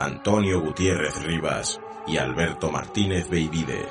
[0.00, 3.86] Antonio Gutiérrez Rivas y Alberto Martínez Beivide.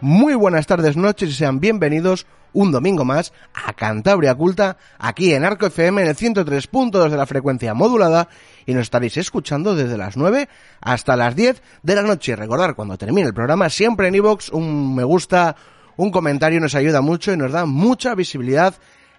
[0.00, 5.44] Muy buenas tardes, noches y sean bienvenidos un domingo más a Cantabria Culta, aquí en
[5.44, 8.28] Arco FM en el 103.2 de la frecuencia modulada
[8.66, 10.48] y nos estaréis escuchando desde las 9
[10.80, 12.36] hasta las 10 de la noche.
[12.36, 15.56] Recordar cuando termine el programa siempre en iVoox un me gusta,
[15.96, 18.74] un comentario nos ayuda mucho y nos da mucha visibilidad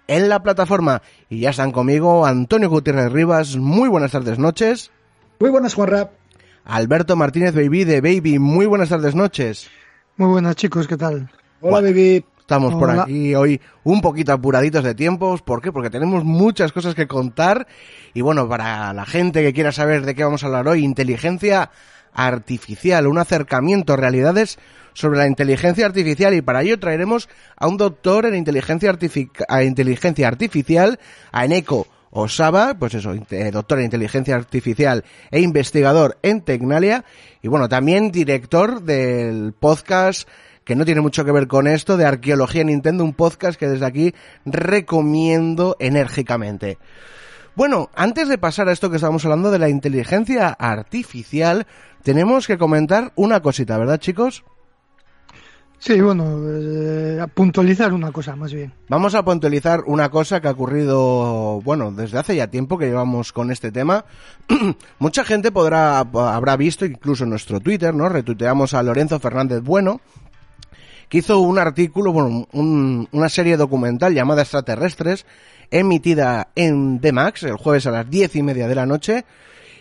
[0.06, 1.02] en la plataforma.
[1.28, 4.90] Y ya están conmigo Antonio Gutiérrez Rivas, muy buenas tardes, noches.
[5.40, 6.12] Muy buenas, Juan Rap.
[6.64, 9.70] Alberto Martínez Baby de Baby, muy buenas tardes, noches.
[10.16, 11.30] Muy buenas, chicos, ¿qué tal?
[11.60, 12.24] Hola, Baby.
[12.44, 15.40] Estamos por aquí hoy un poquito apuraditos de tiempos.
[15.40, 15.72] ¿Por qué?
[15.72, 17.66] Porque tenemos muchas cosas que contar.
[18.12, 21.70] Y bueno, para la gente que quiera saber de qué vamos a hablar hoy, inteligencia
[22.12, 24.58] artificial, un acercamiento a realidades
[24.94, 28.96] sobre la inteligencia artificial y para ello traeremos a un doctor en inteligencia,
[29.48, 30.98] a inteligencia artificial,
[31.30, 37.04] a Eneko Osaba, pues eso, eh, doctor en inteligencia artificial e investigador en Tecnalia
[37.42, 40.28] y bueno, también director del podcast
[40.64, 43.84] que no tiene mucho que ver con esto, de Arqueología Nintendo, un podcast que desde
[43.84, 44.14] aquí
[44.46, 46.78] recomiendo enérgicamente.
[47.54, 51.66] Bueno, antes de pasar a esto que estábamos hablando de la inteligencia artificial,
[52.02, 54.44] tenemos que comentar una cosita, ¿verdad chicos?
[55.84, 58.72] Sí, bueno, eh, puntualizar una cosa más bien.
[58.88, 63.34] Vamos a puntualizar una cosa que ha ocurrido, bueno, desde hace ya tiempo que llevamos
[63.34, 64.06] con este tema.
[64.98, 68.08] Mucha gente podrá, habrá visto, incluso en nuestro Twitter, ¿no?
[68.08, 70.00] Retuiteamos a Lorenzo Fernández Bueno,
[71.10, 75.26] que hizo un artículo, bueno, una serie documental llamada Extraterrestres,
[75.70, 79.26] emitida en D-Max el jueves a las diez y media de la noche.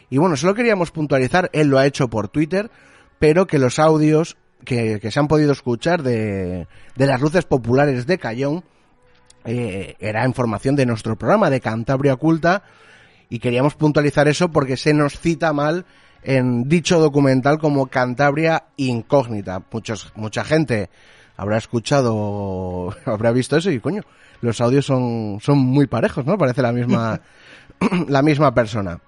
[0.10, 2.70] Y bueno, solo queríamos puntualizar, él lo ha hecho por Twitter,
[3.20, 8.18] pero que los audios que, se han podido escuchar de, de las luces populares de
[8.18, 8.64] Cayón
[9.46, 12.64] eh, era información de nuestro programa de Cantabria Oculta
[13.30, 15.86] y queríamos puntualizar eso porque se nos cita mal
[16.24, 19.62] en dicho documental como Cantabria Incógnita.
[19.72, 20.90] Muchos, mucha gente
[21.36, 24.04] habrá escuchado, habrá visto eso y coño,
[24.42, 26.38] los audios son, son muy parejos, ¿no?
[26.38, 27.20] Parece la misma,
[28.08, 29.02] la misma persona.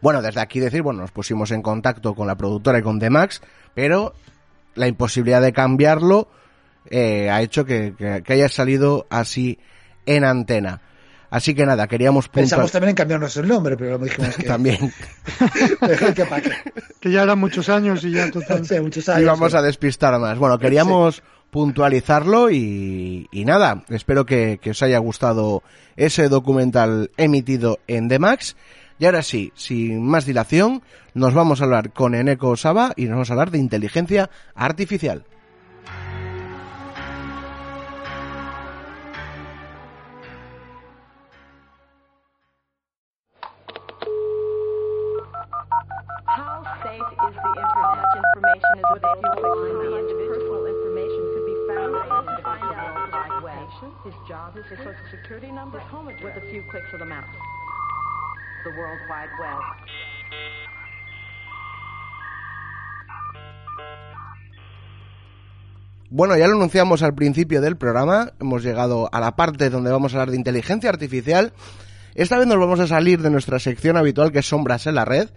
[0.00, 3.42] Bueno, desde aquí decir, bueno, nos pusimos en contacto con la productora y con Demax,
[3.74, 4.14] pero
[4.74, 6.28] la imposibilidad de cambiarlo
[6.88, 7.94] eh, ha hecho que,
[8.26, 9.58] haya salido así
[10.06, 10.82] en antena.
[11.30, 14.42] Así que nada, queríamos Pensamos también en cambiarnos el nombre, pero lo dijimos que...
[14.48, 14.92] también.
[17.00, 18.64] que, ya eran muchos años y ya total...
[18.82, 19.22] muchos años.
[19.22, 20.38] Y vamos a despistar más.
[20.38, 25.62] Bueno, queríamos puntualizarlo y, nada, espero que, que, os haya gustado
[25.96, 28.56] ese documental emitido en Demax.
[29.00, 30.82] Y ahora sí, sin más dilación,
[31.14, 35.24] nos vamos a hablar con Eneko Saba y nos vamos a hablar de inteligencia artificial.
[54.04, 57.04] His job is a social security number home address with a few clicks of the
[57.04, 57.59] mouse.
[66.12, 70.12] Bueno, ya lo anunciamos al principio del programa, hemos llegado a la parte donde vamos
[70.12, 71.52] a hablar de inteligencia artificial.
[72.16, 75.04] Esta vez nos vamos a salir de nuestra sección habitual que es Sombras en la
[75.04, 75.28] Red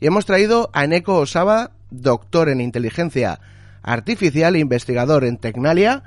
[0.00, 3.38] y hemos traído a Eneko Osaba, doctor en inteligencia
[3.82, 6.04] artificial e investigador en Tecnalia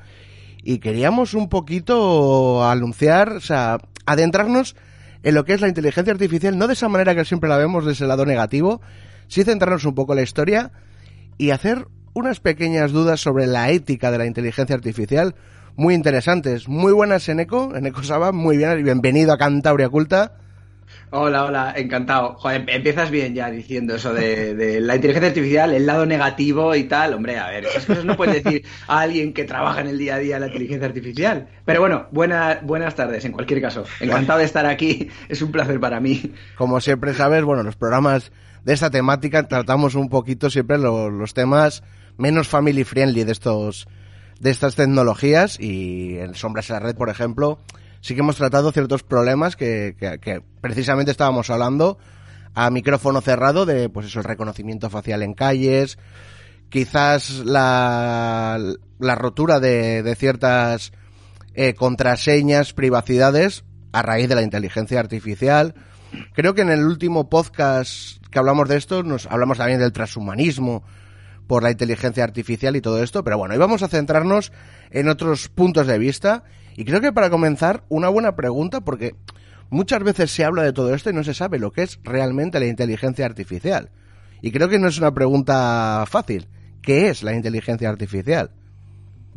[0.64, 3.78] y queríamos un poquito anunciar, o sea,
[4.08, 4.76] adentrarnos
[5.24, 7.86] en lo que es la inteligencia artificial, no de esa manera que siempre la vemos
[7.86, 8.82] desde el lado negativo,
[9.28, 10.72] sí centrarnos un poco en la historia
[11.38, 15.36] y hacer unas pequeñas dudas sobre la ética de la inteligencia artificial
[15.76, 16.68] muy interesantes.
[16.68, 17.76] Muy buenas, Eneco.
[17.76, 18.84] Eneco Saba, muy bien.
[18.84, 20.34] Bienvenido a Cantauria Culta.
[21.10, 22.36] Hola, hola, encantado.
[22.36, 27.14] Joder, empiezas bien ya diciendo eso de, la inteligencia artificial, el lado negativo y tal.
[27.14, 30.16] Hombre, a ver, esas cosas no puedes decir a alguien que trabaja en el día
[30.16, 31.48] a día la inteligencia artificial.
[31.64, 33.86] Pero bueno, buena, buenas tardes en cualquier caso.
[34.02, 36.34] Encantado de estar aquí, es un placer para mí.
[36.58, 38.34] Como siempre sabes, bueno, los programas
[38.66, 41.84] de esta temática tratamos un poquito siempre los, los temas
[42.18, 43.88] menos family friendly de estos
[44.42, 47.60] de estas tecnologías y en Sombras en la Red, por ejemplo,
[48.02, 49.96] sí que hemos tratado ciertos problemas que,
[50.62, 51.98] precisamente estábamos hablando
[52.54, 55.98] a micrófono cerrado de, pues eso, el reconocimiento facial en calles,
[56.70, 58.60] quizás la,
[59.00, 60.92] la rotura de, de ciertas
[61.54, 65.76] eh, contraseñas, privacidades a raíz de la inteligencia artificial.
[66.34, 70.84] Creo que en el último podcast que hablamos de esto, nos hablamos también del transhumanismo,
[71.48, 74.52] por la inteligencia artificial y todo esto, pero bueno, hoy vamos a centrarnos
[74.92, 76.44] en otros puntos de vista
[76.78, 79.16] y creo que para comenzar una buena pregunta porque
[79.72, 82.60] muchas veces se habla de todo esto y no se sabe lo que es realmente
[82.60, 83.90] la inteligencia artificial.
[84.44, 86.48] Y creo que no es una pregunta fácil.
[86.84, 88.52] ¿Qué es la inteligencia artificial?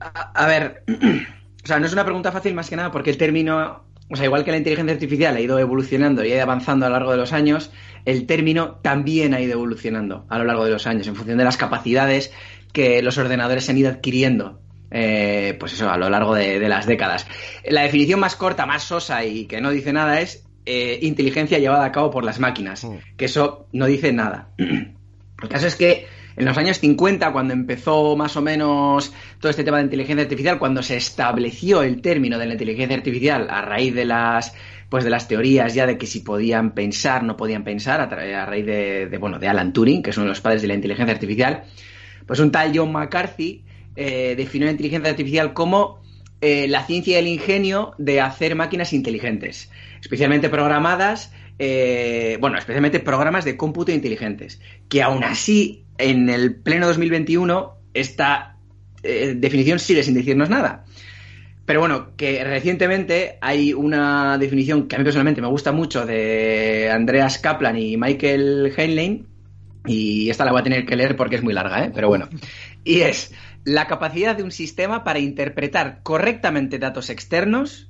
[0.00, 0.84] A, ver,
[1.64, 4.26] o sea, no es una pregunta fácil más que nada porque el término o sea,
[4.26, 7.12] igual que la inteligencia artificial ha ido evolucionando y ha ido avanzando a lo largo
[7.12, 7.70] de los años,
[8.04, 11.44] el término también ha ido evolucionando a lo largo de los años, en función de
[11.44, 12.32] las capacidades
[12.72, 14.60] que los ordenadores han ido adquiriendo.
[14.90, 17.26] Eh, pues eso, a lo largo de, las décadas.
[17.64, 21.84] La definición más corta, más sosa y que no dice nada es eh, inteligencia llevada
[21.84, 23.16] a cabo por las máquinas, mm.
[23.16, 24.48] que eso no dice nada.
[24.58, 26.06] El caso es que
[26.36, 30.58] en los años 50, cuando empezó más o menos todo este tema de inteligencia artificial,
[30.58, 34.54] cuando se estableció el término de la inteligencia artificial a raíz de las
[34.88, 38.66] pues de las teorías ya de que si podían pensar, no podían pensar, a, raíz
[38.66, 41.62] de, bueno, de Alan Turing, que es uno de los padres de la inteligencia artificial,
[42.26, 43.62] pues un tal John McCarthy
[44.02, 46.00] eh, definió la inteligencia artificial como
[46.40, 49.70] eh, la ciencia y el ingenio de hacer máquinas inteligentes,
[50.00, 54.58] especialmente programadas, eh, bueno, especialmente programas de cómputo inteligentes,
[54.88, 58.56] que aún así en el pleno 2021 esta
[59.02, 60.86] definición sigue sin decirnos nada.
[61.66, 66.90] Pero bueno, que recientemente hay una definición que a mí personalmente me gusta mucho de
[66.90, 69.26] Andreas Kaplan y Michael Heinlein,
[69.86, 71.92] y esta la voy a tener que leer porque es muy larga, ¿eh?
[71.94, 72.28] pero bueno.
[72.84, 73.32] Y es
[73.70, 77.88] la capacidad de un sistema para interpretar correctamente datos externos,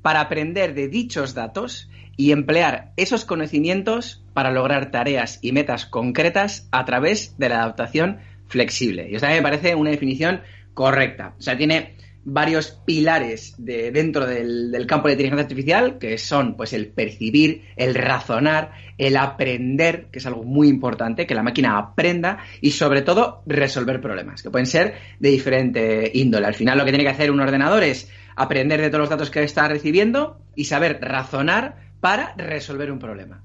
[0.00, 6.66] para aprender de dichos datos y emplear esos conocimientos para lograr tareas y metas concretas
[6.72, 9.06] a través de la adaptación flexible.
[9.10, 10.40] Y esta me parece una definición
[10.72, 11.34] correcta.
[11.38, 16.72] O sea, tiene varios pilares de, dentro del, campo de inteligencia artificial, que son pues
[16.72, 22.38] el percibir, el razonar, el aprender, que es algo muy importante, que la máquina aprenda,
[22.60, 26.46] y sobre todo resolver problemas, que pueden ser de diferente índole.
[26.46, 29.30] Al final lo que tiene que hacer un ordenador es aprender de todos los datos
[29.30, 33.42] que está recibiendo y saber razonar para resolver un problema.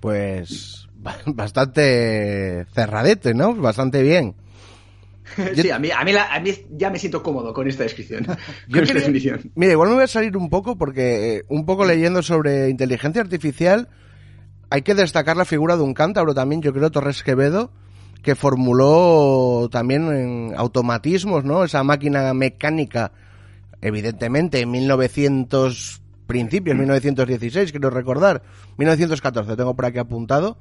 [0.00, 0.88] Pues
[1.26, 3.54] bastante cerradete, ¿no?
[3.54, 4.34] Bastante bien.
[5.54, 6.12] sí, a mí, a, mí
[6.70, 8.24] ya me siento cómodo con esta descripción.
[8.72, 9.50] con esta definición.
[9.54, 13.22] Mira, igual me voy a salir un poco porque eh, un poco leyendo sobre inteligencia
[13.22, 13.88] artificial
[14.70, 17.70] hay que destacar la figura de un cántabro también, yo creo, Torres Quevedo,
[18.22, 21.64] que formuló también en automatismos, ¿no?
[21.64, 23.12] Esa máquina mecánica,
[23.80, 28.42] evidentemente, en 1900 principios, 1916, quiero recordar,
[28.76, 30.58] 1914, tengo por aquí apuntado,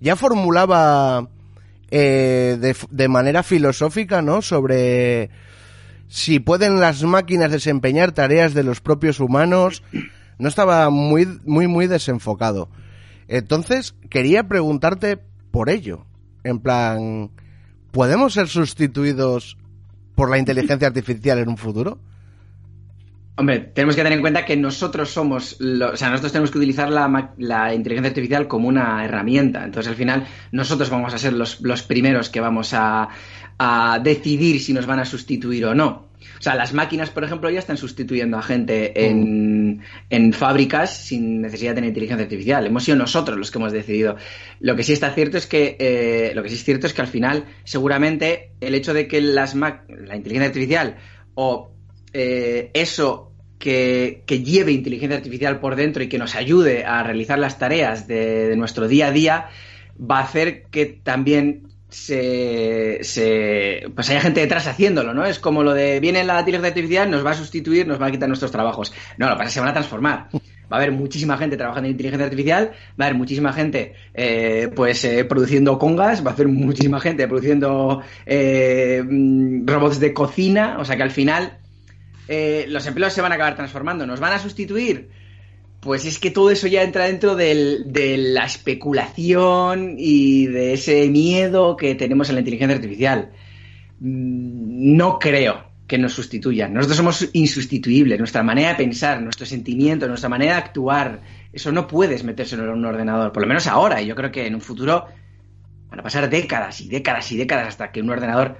[0.00, 1.28] ya formulaba
[1.96, 4.42] eh, de, de, manera filosófica, ¿no?
[4.42, 5.30] Sobre
[6.08, 9.84] si pueden las máquinas desempeñar tareas de los propios humanos,
[10.40, 12.68] no estaba muy, muy, muy desenfocado.
[13.28, 15.20] Entonces, quería preguntarte
[15.52, 16.04] por ello.
[16.42, 17.30] En plan,
[17.92, 19.56] ¿podemos ser sustituidos
[20.16, 22.00] por la inteligencia artificial en un futuro?
[23.36, 26.88] Hombre, tenemos que tener en cuenta que nosotros somos, o sea, nosotros tenemos que utilizar
[26.88, 29.64] la, inteligencia artificial como una herramienta.
[29.64, 33.08] Entonces, al final, nosotros vamos a ser los, primeros que vamos a,
[34.02, 36.10] decidir si nos van a sustituir o no.
[36.38, 40.32] O sea, las máquinas, por ejemplo, ya están sustituyendo a gente en, mm.
[40.32, 42.66] fábricas sin necesidad de tener inteligencia artificial.
[42.66, 44.16] Hemos sido nosotros los que hemos decidido.
[44.60, 47.02] Lo que sí está cierto es que, eh, lo que sí es cierto es que
[47.02, 50.96] al final, seguramente, el hecho de que las la inteligencia artificial
[51.34, 51.73] o
[52.14, 57.58] eh, eso que, lleve inteligencia artificial por dentro y que nos ayude a realizar las
[57.58, 59.48] tareas de, nuestro día a día,
[59.98, 63.00] va a hacer que también se,
[63.94, 65.24] pues haya gente detrás haciéndolo, ¿no?
[65.24, 68.10] Es como lo de viene la inteligencia artificial, nos va a sustituir, nos va a
[68.10, 68.92] quitar nuestros trabajos.
[69.16, 70.28] No, lo que pasa es que se van a transformar.
[70.32, 74.70] Va a haber muchísima gente trabajando en inteligencia artificial, va a haber muchísima gente eh,
[74.74, 80.76] pues eh, produciendo congas, va a haber muchísima gente produciendo eh, mm, robots de cocina,
[80.78, 81.58] o sea que al final
[82.28, 84.06] eh, los empleos se van a acabar transformando.
[84.06, 85.08] ¿Nos van a sustituir?
[85.80, 91.76] Pues es que todo eso ya entra dentro de la especulación y de ese miedo
[91.76, 93.32] que tenemos en la inteligencia artificial.
[94.00, 96.72] Mm, No creo que nos sustituyan.
[96.72, 98.18] Nosotros somos insustituibles.
[98.18, 101.20] Nuestra manera de pensar, nuestro sentimiento, nuestra manera de actuar,
[101.52, 103.32] eso no puedes metérselo en un ordenador.
[103.32, 104.00] Por lo menos ahora.
[104.00, 105.06] Y yo creo que en un futuro
[105.90, 108.56] van a pasar décadas y décadas y décadas hasta que un ordenador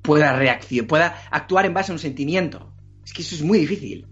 [0.00, 0.38] pueda
[0.86, 2.72] pueda actuar en base a un sentimiento.
[3.08, 4.06] Es que eso es muy difícil.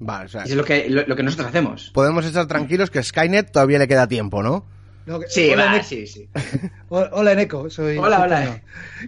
[0.00, 1.90] Vale, o sea, Eso es lo que, lo, lo que nosotros hacemos.
[1.94, 4.66] podemos estar tranquilos que Skynet todavía le queda tiempo, ¿no?
[5.06, 5.86] No, que- Sí, hola, va, Eneco.
[5.88, 6.28] sí, sí.
[6.88, 7.70] Hola, Eneco.
[7.70, 8.62] Soy, Hola, hola.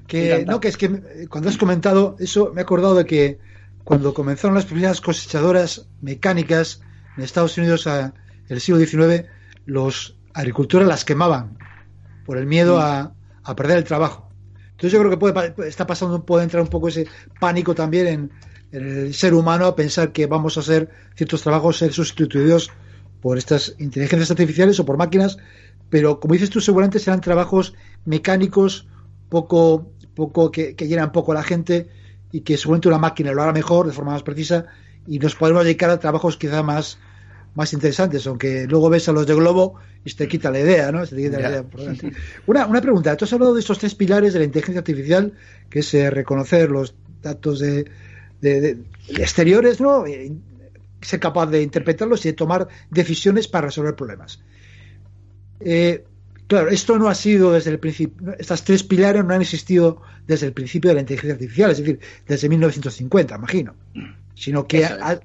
[0.07, 3.38] Que, no, que es que eh, cuando has comentado eso, me he acordado de que
[3.83, 6.81] cuando comenzaron las primeras cosechadoras mecánicas
[7.17, 8.14] en Estados Unidos a- en
[8.49, 9.26] el siglo XIX,
[9.67, 11.59] los agricultores las quemaban
[12.25, 13.12] por el miedo a,
[13.43, 14.31] a perder el trabajo.
[14.71, 17.07] Entonces yo creo que puede, está pasando, puede entrar un poco ese
[17.40, 18.31] pánico también en, en
[18.73, 22.71] el ser humano a pensar que vamos a hacer ciertos trabajos ser sustituidos
[23.21, 25.39] por estas inteligencias artificiales o por máquinas,
[25.89, 27.75] pero como dices tú, seguramente serán trabajos
[28.05, 28.87] mecánicos
[29.29, 31.89] poco, poco que, que llenan poco a la gente
[32.33, 34.67] y que seguramente una máquina lo hará mejor, de forma más precisa,
[35.07, 36.99] y nos podemos dedicar a trabajos quizá más,
[37.55, 39.75] más interesantes, aunque luego ves a los de Globo
[40.05, 41.05] y se te quita la idea, ¿no?
[41.05, 41.81] Se te quita la idea por.
[42.47, 45.33] Una, una pregunta, tú has hablado de estos tres pilares de la inteligencia artificial,
[45.69, 47.91] que es eh, reconocer los datos de,
[48.41, 48.79] de-
[49.09, 50.07] exteriores, ¿no?
[50.07, 50.33] Eh,
[51.03, 54.41] ser capaz de interpretarlos y de tomar decisiones para resolver problemas.
[55.61, 56.05] Eh,
[56.47, 60.47] claro, esto no ha sido desde el principio, estas tres pilares no han existido desde
[60.47, 63.75] el principio de la inteligencia artificial, es decir, desde 1950, imagino,
[64.35, 65.03] sino que, Eso es.
[65.03, 65.21] ha,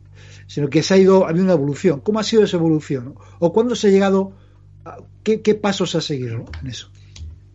[0.47, 1.99] sino que se ha ido, ha habido una evolución.
[2.01, 3.05] ¿Cómo ha sido esa evolución?
[3.05, 3.15] no?
[3.39, 4.33] ¿O cuándo se ha llegado,
[4.85, 6.45] a- qué, qué pasos se ha seguido no?
[6.61, 6.89] en eso?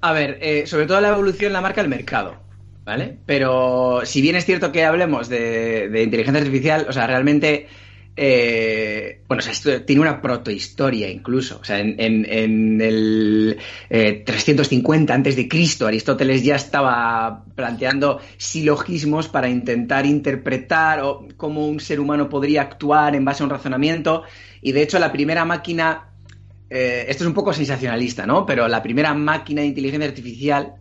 [0.01, 2.35] A ver, eh, sobre todo la evolución la marca el mercado,
[2.85, 3.21] ¿vale?
[3.27, 7.69] Pero si bien es cierto que hablemos de, de inteligencia artificial, o sea, realmente,
[8.17, 11.59] eh, bueno, o sea, esto tiene una protohistoria incluso.
[11.61, 13.59] O sea, en, en- el
[13.91, 21.67] eh, 350 antes de Cristo, Aristóteles ya estaba planteando silogismos para intentar interpretar o cómo
[21.69, 24.23] un ser humano podría actuar en base a un razonamiento.
[24.63, 26.07] Y de hecho, la primera máquina
[26.69, 28.47] eh, esto es un poco sensacionalista, ¿no?
[28.47, 30.75] Pero la primera máquina de inteligencia artificial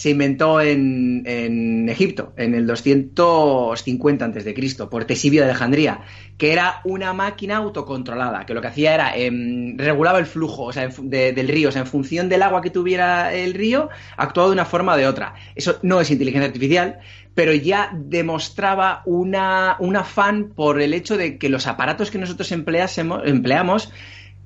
[0.00, 6.00] se inventó en, en Egipto, en el 250 a.C., por Tesibio de Alejandría,
[6.38, 10.72] que era una máquina autocontrolada, que lo que hacía era em, regulaba el flujo o
[10.72, 14.54] sea, del río, o sea, en función del agua que tuviera el río, actuaba de
[14.54, 15.34] una forma o de otra.
[15.54, 17.00] Eso no es inteligencia artificial,
[17.34, 22.50] pero ya demostraba una, un afán por el hecho de que los aparatos que nosotros
[22.52, 23.92] empleamos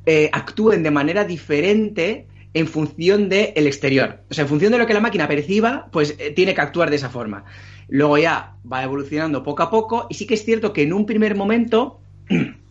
[0.04, 4.20] eh, actúen de manera diferente en función del exterior.
[4.30, 6.88] O sea, en función de lo que la máquina perciba, pues eh, tiene que actuar
[6.90, 7.44] de esa forma.
[7.88, 11.04] Luego ya va evolucionando poco a poco y sí que es cierto que en un
[11.04, 12.00] primer momento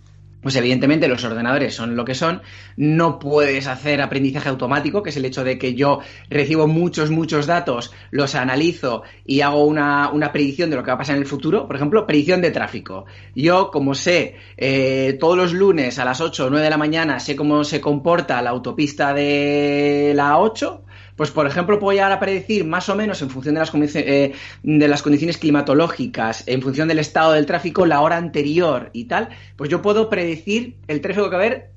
[0.44, 2.42] pues evidentemente los ordenadores son lo que son,
[2.78, 7.48] no puedes hacer aprendizaje automático, que es el hecho de que yo recibo muchos, muchos
[7.48, 11.22] datos, los analizo y hago una, una predicción de lo que va a pasar en
[11.22, 11.66] el futuro.
[11.66, 13.06] Por ejemplo, predicción de tráfico.
[13.34, 17.20] Yo, como sé, eh, todos los lunes a las 8 o 9 de la mañana
[17.20, 20.84] sé cómo se comporta la autopista de la 8,
[21.16, 24.34] pues, por ejemplo, puedo llegar a predecir más o menos en función de las, eh,
[24.64, 29.30] de las condiciones climatológicas, en función del estado del tráfico, la hora anterior y tal,
[29.56, 31.70] pues yo puedo predecir el tráfico que va a haber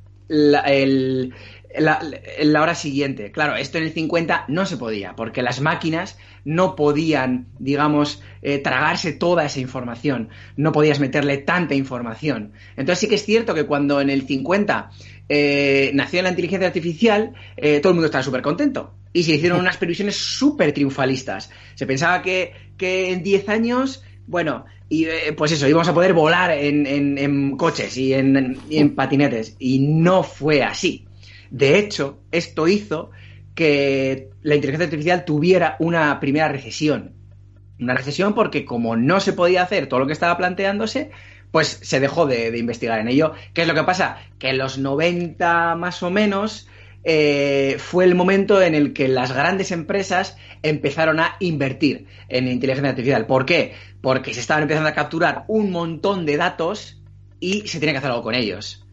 [1.78, 2.00] la-
[2.42, 3.30] la hora siguiente.
[3.32, 8.58] Claro, esto en el 50 no se podía, porque las máquinas no podían, digamos, eh,
[8.58, 12.52] tragarse toda esa información, no podías meterle tanta información.
[12.76, 14.90] Entonces sí que es cierto que cuando en el 50
[15.28, 18.94] eh, nació la inteligencia artificial, eh, todo el mundo estaba súper contento.
[19.16, 21.50] Y se hicieron unas previsiones súper triunfalistas.
[21.74, 26.12] Se pensaba que, que en 10 años, bueno, y eh, pues eso, íbamos a poder
[26.12, 29.56] volar en, en- coches y en, y en patinetes.
[29.58, 31.06] Y no fue así.
[31.50, 33.10] De hecho, esto hizo
[33.54, 37.12] que la inteligencia artificial tuviera una primera recesión.
[37.80, 41.10] Una recesión porque como no se podía hacer todo lo que estaba planteándose,
[41.52, 43.32] pues se dejó de, de investigar en ello.
[43.54, 44.18] ¿Qué es lo que pasa?
[44.38, 46.68] Que en los 90 más o menos
[47.08, 52.90] eh, fue el momento en el que las grandes empresas empezaron a invertir en inteligencia
[52.90, 53.26] artificial.
[53.26, 53.74] ¿Por qué?
[54.00, 57.00] Porque se estaban empezando a capturar un montón de datos
[57.38, 58.84] y se tenía que hacer algo con ellos.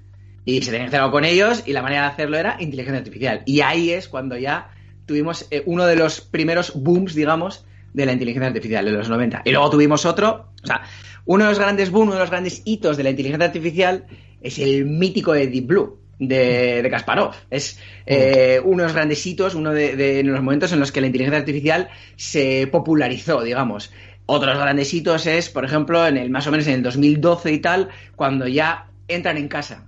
[0.45, 2.99] Y se tenía que hacer algo con ellos y la manera de hacerlo era inteligencia
[2.99, 3.41] artificial.
[3.47, 4.69] Y ahí es cuando ya
[5.07, 9.41] tuvimos eh, uno de los primeros booms, digamos, de la inteligencia artificial de los 90.
[9.45, 10.83] Y luego tuvimos otro, o sea,
[11.25, 14.05] uno de los grandes booms, uno de los grandes hitos de la inteligencia artificial
[14.39, 16.02] es el mítico de Deep Blue.
[16.19, 17.33] De, de Kasparov.
[17.49, 21.39] Es eh, unos grandes hitos, uno de, de los momentos en los que la inteligencia
[21.39, 23.91] artificial se popularizó, digamos.
[24.25, 27.59] Otros grandes hitos es, por ejemplo, en el más o menos en el 2012 y
[27.59, 29.87] tal, cuando ya entran en casa.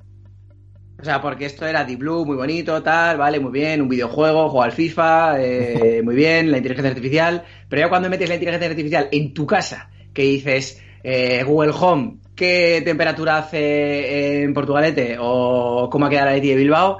[1.00, 4.50] O sea, porque esto era Deep Blue, muy bonito, tal, vale, muy bien, un videojuego,
[4.50, 8.70] juego al FIFA, eh, muy bien, la inteligencia artificial, pero ya cuando metes la inteligencia
[8.70, 15.18] artificial en tu casa, que dices, eh, Google Home, ¿qué temperatura hace en Portugalete?
[15.20, 16.98] ¿O cómo ha quedado la Leti de Bilbao?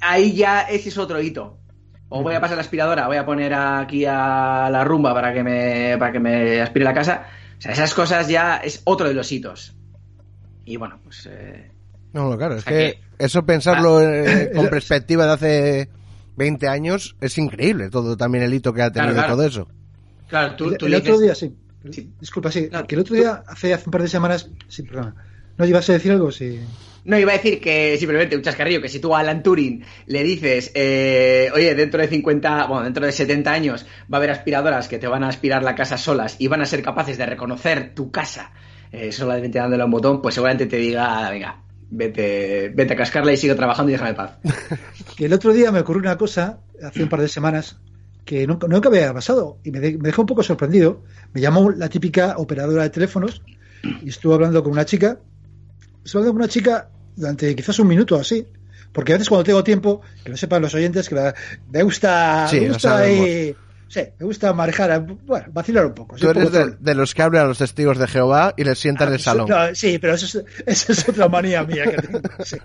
[0.00, 1.58] Ahí ya ese es otro hito.
[2.08, 5.42] O voy a pasar la aspiradora, voy a poner aquí a la rumba para que
[5.42, 7.26] me, para que me aspire la casa.
[7.58, 9.74] O sea, esas cosas ya es otro de los hitos.
[10.64, 11.26] Y bueno, pues...
[11.30, 11.70] Eh,
[12.12, 15.88] No, no, claro, es que, que- eso pensarlo eh, con perspectiva de hace
[16.36, 19.36] 20 años es increíble, todo también el hito que ha tenido Claro, claro.
[19.36, 19.68] todo eso.
[20.28, 21.56] claro, tú, el tú el le otro día, sí.
[21.90, 22.10] Sí.
[22.20, 22.68] Disculpa, sí.
[22.68, 22.86] Claro.
[22.86, 25.14] Que el otro día, hace, hace un par de semanas, sí, perdona.
[25.56, 26.32] ¿No ibas a decir algo?
[26.32, 26.60] Sí.
[27.04, 30.22] No, iba a decir que simplemente un chascarrillo, que si tú a Alan Turing le
[30.22, 34.88] dices, eh, oye, dentro de 50, bueno, dentro de 70 años va a haber aspiradoras
[34.88, 37.94] que te van a aspirar la casa solas y van a ser capaces de reconocer
[37.94, 38.52] tu casa
[38.90, 41.60] eh, solamente dándole a un botón, pues seguramente te diga, "Ah, venga,
[41.90, 44.38] vete, vete a cascarla y sigue trabajando y déjame en paz.
[45.16, 47.78] Que el otro día me ocurrió una cosa, hace un par de semanas,
[48.24, 51.02] que nunca, nunca había pasado y me, de- me dejó un poco sorprendido.
[51.32, 53.42] Me llamó la típica operadora de teléfonos
[54.02, 55.18] y estuve hablando con una chica.
[56.04, 58.46] Estuve hablando con una chica durante quizás un minuto o así.
[58.92, 61.34] Porque a veces cuando tengo tiempo, que lo sepan los oyentes, que la-
[61.70, 63.56] me gusta, Sí, me gusta ahí-
[63.88, 66.16] sí, me gusta manejar, bueno, vacilar un poco.
[66.16, 69.08] Tú eres poco de, los que abren a los testigos de Jehová y les sientan
[69.08, 69.48] en el Ah, salón.
[69.50, 72.20] no, sí, pero eso es, esa es otra manía mía que tengo.
[72.44, 72.56] sí.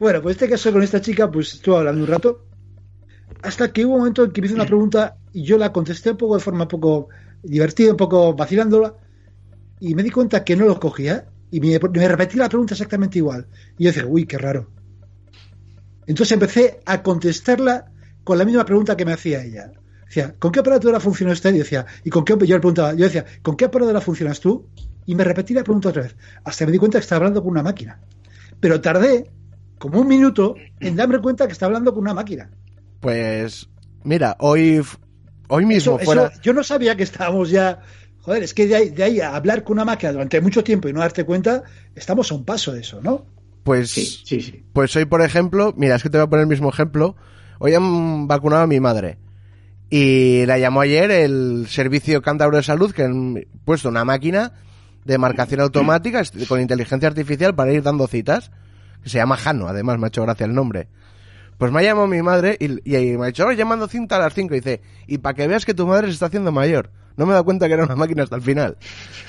[0.00, 2.46] Bueno, pues este caso con esta chica, pues estuve hablando un rato.
[3.42, 6.12] Hasta que hubo un momento en que me hizo una pregunta y yo la contesté
[6.12, 7.08] un poco de forma un poco
[7.42, 8.94] divertida, un poco vacilándola.
[9.80, 11.26] Y me di cuenta que no lo cogía.
[11.50, 13.46] Y me, repetí la pregunta exactamente igual.
[13.76, 14.70] Y yo dije, uy, qué raro.
[16.06, 17.92] Entonces empecé a contestarla
[18.24, 19.72] con la misma pregunta que me hacía ella.
[20.06, 21.54] Decía, ¿con qué operadora funciona usted?
[21.54, 22.32] Y decía, ¿y con qué?
[22.32, 24.66] Yo le preguntaba, yo decía, ¿con qué operadora funcionas tú?
[25.04, 26.16] Y me repetí la pregunta otra vez.
[26.44, 28.00] Hasta me di cuenta que estaba hablando con una máquina.
[28.60, 29.30] Pero tardé
[29.78, 32.50] como un minuto en darme cuenta que estaba hablando con una máquina.
[33.02, 33.68] Pues,
[34.04, 34.80] mira, hoy,
[35.48, 36.26] hoy mismo Eso- fuera...
[36.28, 37.80] eso- yo no sabía que estábamos ya.
[38.20, 40.88] Joder, es que de ahí, de ahí a hablar con una máquina durante mucho tiempo
[40.88, 41.64] y no darte cuenta,
[41.96, 43.26] estamos a un paso de eso, ¿no?
[43.64, 44.64] Pues, Sí, sí, sí.
[44.72, 47.16] pues hoy, por ejemplo, mira, es que te voy a poner el mismo ejemplo.
[47.58, 49.18] Hoy han vacunado a mi madre.
[49.90, 54.52] Y la llamó ayer el Servicio Cántabro de Salud, que han puesto una máquina
[55.04, 58.52] de marcación automática est- con inteligencia artificial para ir dando citas.
[59.02, 60.86] Que se llama Jano, además, me ha hecho gracia el nombre.
[61.58, 64.18] Pues me ha llamado mi madre y, y me ha dicho, "Oh, llamando cinta a
[64.20, 64.54] las 5.
[64.54, 66.90] Y dice, y para que veas que tu madre se está haciendo mayor.
[67.16, 68.76] No me he dado cuenta que era una máquina hasta el final.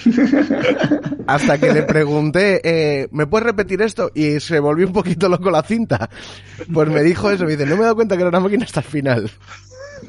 [1.28, 4.10] Hasta que le pregunté, eh, ¿me puedes repetir esto?
[4.14, 6.10] Y se volvió un poquito loco la cinta.
[6.74, 8.66] Pues me dijo eso, me dice, no me he dado cuenta que era una máquina
[8.66, 9.32] hasta el final.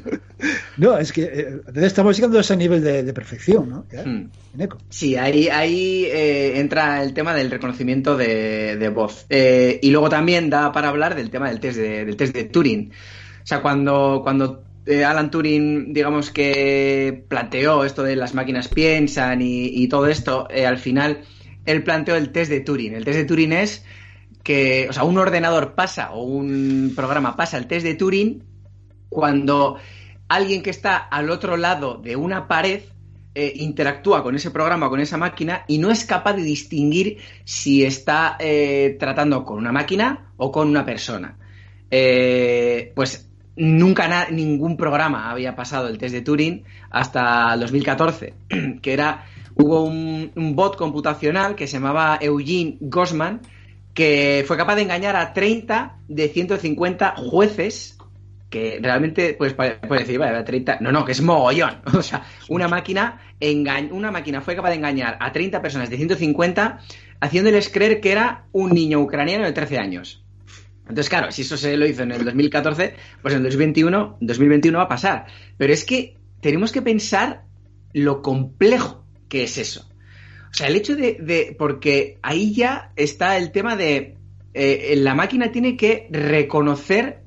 [0.77, 3.85] No, es que eh, estamos llegando a ese nivel de, de perfección, ¿no?
[3.91, 4.29] Ya, Hmm.
[4.53, 4.77] en eco.
[4.89, 9.25] Sí, ahí, ahí eh, entra el tema del reconocimiento de, de voz.
[9.29, 12.43] Eh, y luego también da para hablar del tema del test de, del test de
[12.45, 12.91] Turing.
[12.91, 19.41] O sea, cuando, cuando eh, Alan Turing, digamos que planteó esto de las máquinas piensan
[19.41, 21.21] y, y todo esto, eh, al final
[21.65, 22.93] él planteó el test de Turing.
[22.93, 23.83] El test de Turing es
[24.43, 28.43] que, o sea, un ordenador pasa o un programa pasa el test de Turing
[29.15, 29.77] cuando
[30.27, 32.81] alguien que está al otro lado de una pared
[33.33, 37.85] eh, interactúa con ese programa, con esa máquina, y no es capaz de distinguir si
[37.85, 41.37] está eh, tratando con una máquina o con una persona.
[41.89, 48.33] Eh, pues nunca ningún programa había pasado el test de Turing hasta el 2014,
[48.81, 49.25] que era
[49.55, 53.39] hubo un, un bot computacional que se llamaba Eugene Gossman
[53.93, 57.94] que fue capaz de engañar a 30 de 150 jueces
[58.55, 61.81] que realmente pues puedes decir, vale, 30, no, no, que es mogollón.
[61.93, 65.97] O sea, una máquina enga- una máquina fue capaz de engañar a 30 personas de
[65.97, 66.79] 150
[67.19, 70.23] haciéndoles creer que era un niño ucraniano de 13 años.
[70.87, 74.77] Entonces, claro, si eso se lo hizo en el 2014, pues en el 2021, 2021
[74.77, 75.25] va a pasar.
[75.57, 77.43] Pero es que tenemos que pensar
[77.91, 79.89] lo complejo que es eso.
[80.49, 84.15] O sea, el hecho de, de- porque ahí ya está el tema de
[84.53, 87.24] eh, la máquina tiene que reconocer, reco-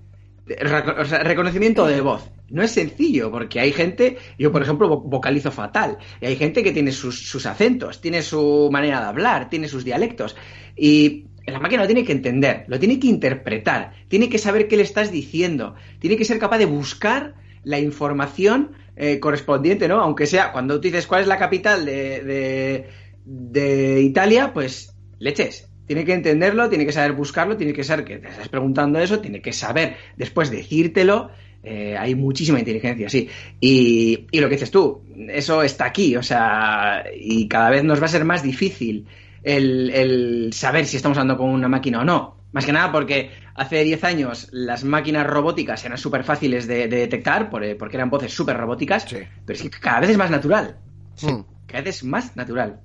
[0.48, 2.30] reconocimiento de voz.
[2.50, 6.62] No es sencillo, porque hay gente, yo por ejemplo vo- vocalizo fatal, y hay gente
[6.62, 10.34] que tiene sus, sus acentos, tiene su manera de hablar, tiene sus dialectos,
[10.76, 14.76] y la máquina lo tiene que entender, lo tiene que interpretar, tiene que saber qué
[14.76, 17.34] le estás diciendo, tiene que ser capaz de buscar
[17.64, 20.00] la información eh, correspondiente, ¿no?
[20.00, 22.88] Aunque sea, cuando tú dices cuál es la capital de, de,
[23.24, 25.68] de Italia, pues leches.
[25.88, 29.20] Tiene que entenderlo, tiene que saber buscarlo, tiene que saber que te estás preguntando eso,
[29.20, 31.30] tiene que saber después decírtelo.
[31.64, 33.26] Eh, hay muchísima inteligencia, sí.
[33.58, 38.00] Y, y, lo que dices tú, eso está aquí, o sea, y cada vez nos
[38.00, 39.06] va a ser más difícil
[39.42, 42.36] el, el saber si estamos hablando con una máquina o no.
[42.52, 46.96] Más que nada porque hace 10 años las máquinas robóticas eran súper fáciles de, de,
[46.96, 49.18] detectar porque eran voces súper robóticas, sí.
[49.46, 50.76] pero es que cada vez es más natural.
[51.14, 51.32] Sí.
[51.32, 51.44] Mm.
[51.66, 52.80] Cada vez es más natural.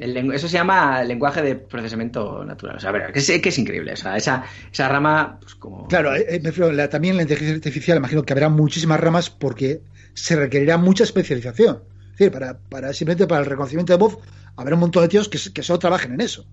[0.00, 2.76] El, eso se llama lenguaje de procesamiento natural.
[2.76, 3.92] O sea, a ver, que es, que es increíble.
[3.92, 5.86] O sea, esa, esa rama, pues como.
[5.88, 6.40] Claro, eh,
[6.72, 9.82] la, también la inteligencia artificial, imagino que habrá muchísimas ramas porque
[10.14, 11.82] se requerirá mucha especialización.
[12.12, 14.18] Es decir, para, para simplemente para el reconocimiento de voz,
[14.56, 16.46] habrá un montón de tíos que, que solo trabajen en eso.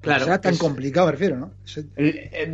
[0.00, 0.24] Claro.
[0.24, 1.50] Será tan es, complicado, me refiero, ¿no?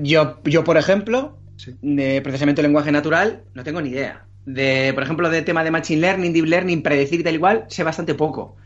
[0.03, 1.75] Yo, yo por ejemplo, sí.
[1.83, 4.25] de procesamiento de lenguaje natural, no tengo ni idea.
[4.47, 7.85] De, por ejemplo, de tema de machine learning, deep learning, predecir y tal igual, sé
[7.85, 8.57] bastante poco.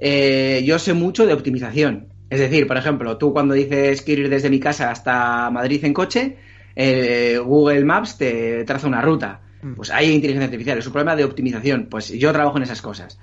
[0.00, 2.08] Eh, yo sé mucho de optimización.
[2.30, 5.92] Es decir, por ejemplo, tú cuando dices quiero ir desde mi casa hasta Madrid en
[5.92, 6.36] coche,
[6.74, 9.40] eh, Google Maps te traza una ruta.
[9.76, 11.88] Pues hay inteligencia artificial, es un problema de optimización.
[11.90, 13.18] Pues yo trabajo en esas cosas.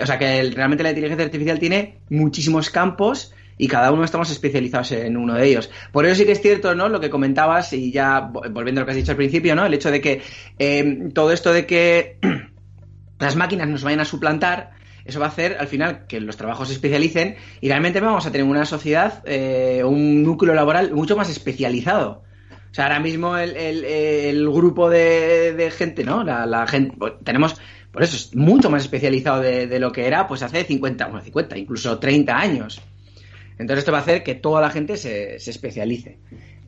[0.00, 4.30] O sea que el, realmente la inteligencia artificial tiene muchísimos campos y cada uno estamos
[4.30, 5.70] especializados en uno de ellos.
[5.90, 6.88] Por eso sí que es cierto, ¿no?
[6.88, 9.66] Lo que comentabas y ya volviendo a lo que has dicho al principio, ¿no?
[9.66, 10.22] El hecho de que
[10.58, 12.18] eh, todo esto de que
[13.18, 14.70] las máquinas nos vayan a suplantar,
[15.04, 18.32] eso va a hacer al final que los trabajos se especialicen y realmente vamos a
[18.32, 22.22] tener una sociedad, eh, un núcleo laboral mucho más especializado.
[22.70, 26.24] O sea, ahora mismo el, el, el grupo de, de, gente, ¿no?
[26.24, 27.60] La, la gente, pues, tenemos,
[27.90, 31.20] por eso es mucho más especializado de, de, lo que era pues hace 50, bueno,
[31.20, 32.80] 50, incluso 30 años.
[33.58, 36.18] Entonces esto va a hacer que toda la gente se, se especialice.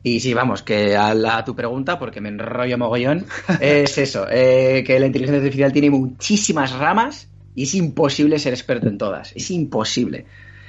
[0.03, 3.25] Y sí, vamos, que a, la, a, tu pregunta, porque me enrollo mogollón,
[3.59, 8.87] es eso, eh, que la inteligencia artificial tiene muchísimas ramas y es imposible ser experto
[8.87, 9.31] en todas.
[9.35, 10.25] Es imposible.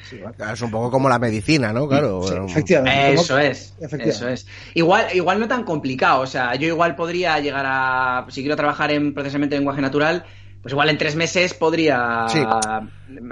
[0.09, 0.21] Sí,
[0.53, 1.89] es un poco como la medicina, ¿no?
[1.89, 2.23] Claro.
[2.23, 3.15] Sí, efectivamente.
[3.15, 3.75] Eso es.
[3.81, 4.11] Efectivamente.
[4.11, 4.47] Eso es.
[4.75, 6.21] Igual, igual no tan complicado.
[6.21, 8.27] O sea, yo igual podría llegar a.
[8.29, 10.25] Si quiero trabajar en procesamiento de lenguaje natural,
[10.63, 12.39] pues igual en tres meses podría sí.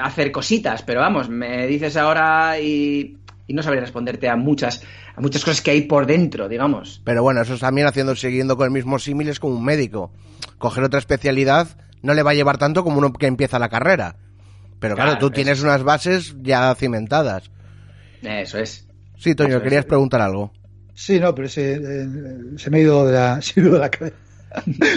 [0.01, 0.83] hacer cositas.
[0.83, 4.83] Pero vamos, me dices ahora y, y no sabría responderte a muchas
[5.17, 7.01] a muchas cosas que hay por dentro, digamos.
[7.05, 10.11] Pero bueno, eso también haciendo, siguiendo con el mismo símil es como un médico.
[10.59, 11.69] Coger otra especialidad
[12.05, 14.17] no le va a llevar tanto como uno que empieza la carrera.
[14.79, 17.51] Pero claro, claro tú tienes unas bases ya cimentadas.
[18.23, 18.87] Eso es.
[19.19, 19.87] Sí, Toño, Eso querías es.
[19.87, 20.53] preguntar algo.
[20.95, 22.07] Sí, no, pero se, eh,
[22.57, 24.17] se me ha ido de la, se me ha ido de la cabeza.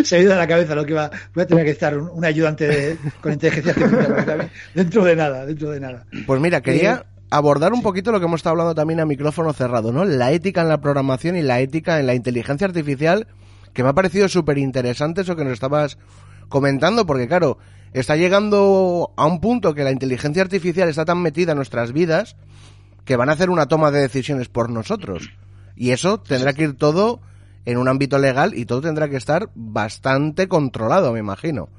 [0.03, 1.09] se me ha ido de la cabeza lo que iba.
[1.33, 5.45] Voy a tener que estar un, un ayudante de, con inteligencia artificial dentro de nada,
[5.45, 6.05] dentro de nada.
[6.25, 9.53] Pues mira, quería eh, abordar un poquito lo que hemos estado hablando también a micrófono
[9.53, 10.03] cerrado, ¿no?
[10.05, 13.27] La ética en la programación y la ética en la inteligencia artificial,
[13.73, 15.97] que me ha parecido súper interesante eso que nos estabas
[16.49, 17.57] comentando, porque claro,
[17.93, 22.35] está llegando a un punto que la inteligencia artificial está tan metida en nuestras vidas
[23.05, 25.31] que van a hacer una toma de decisiones por nosotros.
[25.75, 27.21] Y eso tendrá que ir todo
[27.65, 31.69] en un ámbito legal y todo tendrá que estar bastante controlado, me imagino.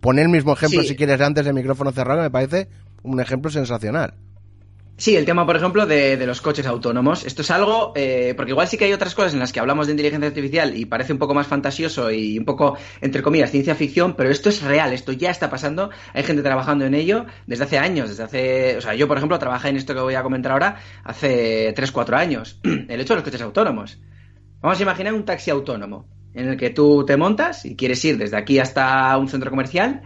[0.00, 0.88] Pon el mismo ejemplo sí.
[0.88, 2.68] si quieres antes del micrófono cerrado, me parece
[3.02, 4.14] un ejemplo sensacional.
[4.98, 7.26] Sí, el tema, por ejemplo, de, los coches autónomos.
[7.26, 9.86] Esto es algo, eh, porque igual sí que hay otras cosas en las que hablamos
[9.86, 13.74] de inteligencia artificial y parece un poco más fantasioso y un poco, entre comillas, ciencia
[13.74, 15.90] ficción, pero esto es real, esto ya está pasando.
[16.14, 19.38] Hay gente trabajando en ello desde hace años, desde hace, o sea, yo, por ejemplo,
[19.38, 22.58] trabajé en esto que voy a comentar ahora hace 3, 4 años.
[22.64, 23.98] El hecho de los coches autónomos.
[24.62, 28.16] Vamos a imaginar un taxi autónomo en el que tú te montas y quieres ir
[28.16, 30.02] desde aquí hasta un centro comercial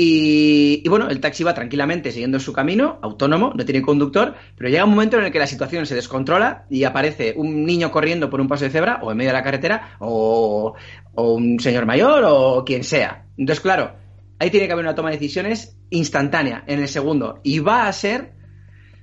[0.00, 4.70] y, y, bueno, el taxi va tranquilamente siguiendo su camino, autónomo, no tiene conductor, pero
[4.70, 8.30] llega un momento en el que la situación se descontrola y aparece un niño corriendo
[8.30, 10.72] por un paso de cebra o en medio de la carretera o,
[11.16, 13.26] o un señor mayor o quien sea.
[13.36, 13.96] Entonces, claro,
[14.38, 17.92] ahí tiene que haber una toma de decisiones instantánea, en el segundo, y va a
[17.92, 18.34] ser,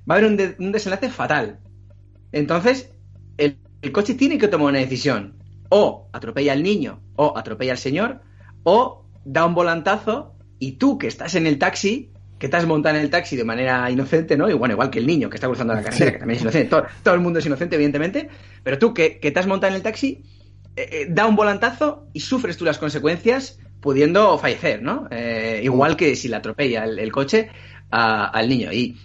[0.09, 1.59] va a haber un, de, un desenlace fatal.
[2.31, 2.93] Entonces,
[3.37, 5.35] el, el coche tiene que tomar una decisión.
[5.67, 8.21] O atropella al niño, o atropella al señor,
[8.63, 12.95] o da un volantazo y tú que estás en el taxi, que te has montado
[12.97, 14.49] en el taxi de manera inocente, ¿no?
[14.49, 16.13] Y bueno, igual que el niño que está cruzando la carretera, sí.
[16.13, 18.29] que también es inocente, todo, todo, el mundo es inocente, evidentemente,
[18.63, 20.23] pero tú que, que te has montado en el taxi,
[20.75, 25.07] eh, eh, da un volantazo y sufres tú las consecuencias pudiendo fallecer, ¿no?
[25.11, 27.49] Eh, igual que si le atropella el, el coche
[27.91, 28.73] a, al niño.
[28.73, 28.97] Y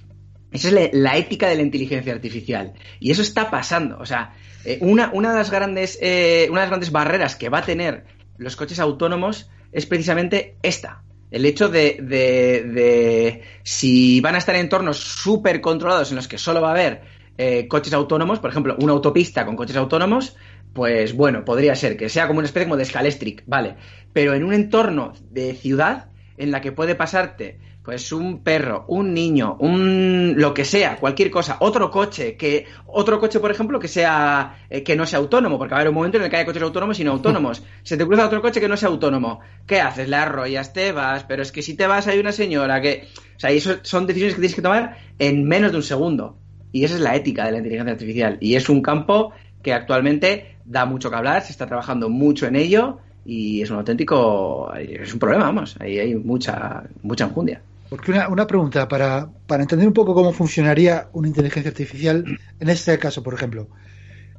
[0.50, 2.72] esa es la, la, ética de la inteligencia artificial.
[2.98, 3.98] Y eso está pasando.
[4.00, 4.34] O sea,
[4.80, 8.04] una, una, de las grandes, una de las grandes barreras que va a tener
[8.36, 14.54] los coches autónomos es precisamente esta el hecho de, de, de, si van a estar
[14.54, 17.02] en entornos súper controlados en los que solo va a haber
[17.38, 20.36] eh, coches autónomos, por ejemplo, una autopista con coches autónomos,
[20.72, 23.76] pues bueno, podría ser que sea como una especie como de Scalestric, vale.
[24.12, 29.14] Pero en un entorno de ciudad en la que puede pasarte pues un perro, un
[29.14, 33.88] niño, un lo que sea, cualquier cosa, otro coche, que otro coche, por ejemplo, que
[33.88, 36.36] sea eh, que no sea autónomo, porque va a haber un momento en el que
[36.36, 37.62] hay coches autónomos y no autónomos.
[37.82, 39.40] Se te cruza otro coche que no sea autónomo.
[39.66, 40.08] ¿Qué haces?
[40.08, 43.40] Le arrollas, te vas, pero es que si te vas hay una señora que, o
[43.40, 46.36] sea, eso son decisiones que tienes que tomar en menos de un segundo.
[46.72, 50.58] Y esa es la ética de la inteligencia artificial y es un campo que actualmente
[50.64, 55.12] da mucho que hablar, se está trabajando mucho en ello y es un auténtico es
[55.12, 57.60] un problema, vamos, ahí hay mucha mucha enjundia.
[57.90, 62.24] Porque una, una pregunta para, para, entender un poco cómo funcionaría una inteligencia artificial
[62.61, 63.68] en este caso, por ejemplo.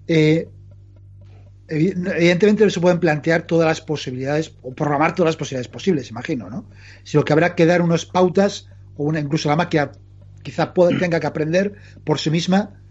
[0.07, 0.47] Eh,
[1.67, 6.49] evidentemente no se pueden plantear todas las posibilidades o programar todas las posibilidades posibles, imagino,
[6.49, 6.69] ¿no?
[7.03, 9.91] Sino que habrá que dar unas pautas o una, incluso la máquina
[10.43, 12.81] quizá pueda, tenga que aprender por sí misma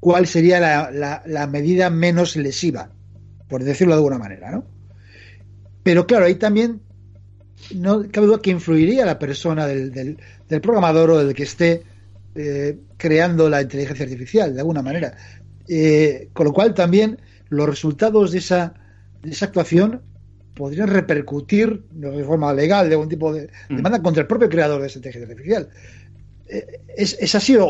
[0.00, 2.90] cuál sería la, la, la, medida menos lesiva,
[3.48, 4.64] por decirlo de alguna manera, ¿no?
[5.82, 6.82] Pero claro, ahí también
[7.74, 10.18] no cabe duda que influiría la persona del, del,
[10.48, 11.82] del programador o del que esté
[12.34, 15.16] eh, creando la inteligencia artificial, de alguna manera.
[15.68, 17.18] Eh, con lo cual también
[17.48, 18.74] los resultados de esa,
[19.22, 20.02] de esa actuación
[20.54, 23.76] podrían repercutir de forma legal de algún tipo de mm.
[23.76, 25.68] demanda contra el propio creador de esa inteligencia artificial.
[26.48, 27.66] Eh, ¿Es, ¿Es, así o,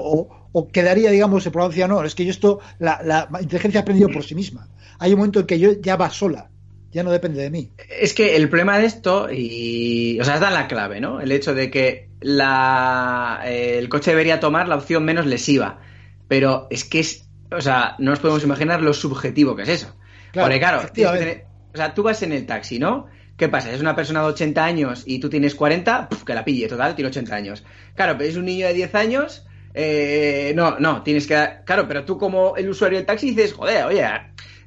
[0.52, 2.02] o, quedaría, digamos, se pronuncia no?
[2.02, 4.68] Es que yo esto, la, la inteligencia ha aprendido por sí misma.
[4.98, 6.50] Hay un momento en que yo ya va sola
[6.92, 7.70] ya no depende de mí.
[7.88, 10.18] Es que el problema de esto, y.
[10.20, 11.20] O sea, está la clave, ¿no?
[11.20, 15.80] El hecho de que la, eh, el coche debería tomar la opción menos lesiva.
[16.28, 17.28] Pero es que es.
[17.52, 19.96] O sea, no nos podemos imaginar lo subjetivo que es eso.
[20.32, 23.08] Claro, Porque, claro, tener, o sea, tú vas en el taxi, ¿no?
[23.36, 23.72] ¿Qué pasa?
[23.72, 26.94] Es una persona de 80 años y tú tienes 40, Puf, que la pille, total,
[26.94, 27.64] tiene 80 años.
[27.94, 31.48] Claro, pero es un niño de 10 años, eh, no, no, tienes que.
[31.64, 34.06] Claro, pero tú como el usuario del taxi dices, joder, oye,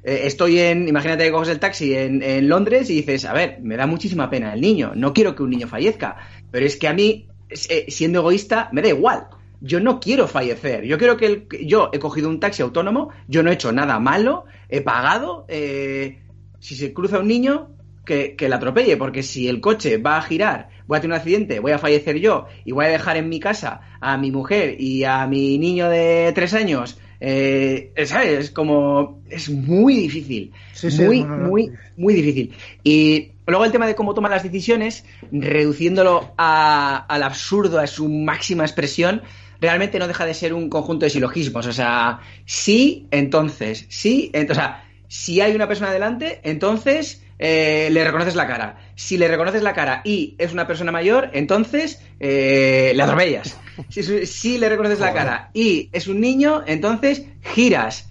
[0.04, 3.58] eh, estoy en, imagínate que coges el taxi en, en, Londres y dices, a ver,
[3.62, 6.16] me da muchísima pena el niño, no quiero que un niño fallezca,
[6.50, 9.26] pero es que a mí, eh, siendo egoísta, me da igual.
[9.60, 10.84] Yo no quiero fallecer.
[10.84, 13.98] Yo quiero que el, yo he cogido un taxi autónomo, yo no he hecho nada
[13.98, 15.46] malo, he pagado.
[15.48, 16.20] Eh,
[16.60, 17.70] si se cruza un niño,
[18.04, 21.18] que, que le atropelle, porque si el coche va a girar, voy a tener un
[21.18, 24.76] accidente, voy a fallecer yo y voy a dejar en mi casa a mi mujer
[24.78, 28.38] y a mi niño de tres años eh, ¿Sabes?
[28.38, 29.22] Es como.
[29.30, 30.52] Es muy difícil.
[30.72, 32.52] Sí, sí, muy, no, no, muy, muy difícil.
[32.82, 38.08] Y luego el tema de cómo tomar las decisiones, reduciéndolo a, al absurdo, a su
[38.08, 39.22] máxima expresión,
[39.60, 41.66] realmente no deja de ser un conjunto de silogismos.
[41.66, 47.88] O sea, sí, entonces, sí, entonces, o sea, si hay una persona delante, entonces eh,
[47.90, 48.78] le reconoces la cara.
[48.94, 53.58] Si le reconoces la cara y es una persona mayor, entonces eh, le atropellas.
[53.88, 58.10] Si, si, le reconoces la cara y es un niño, entonces giras.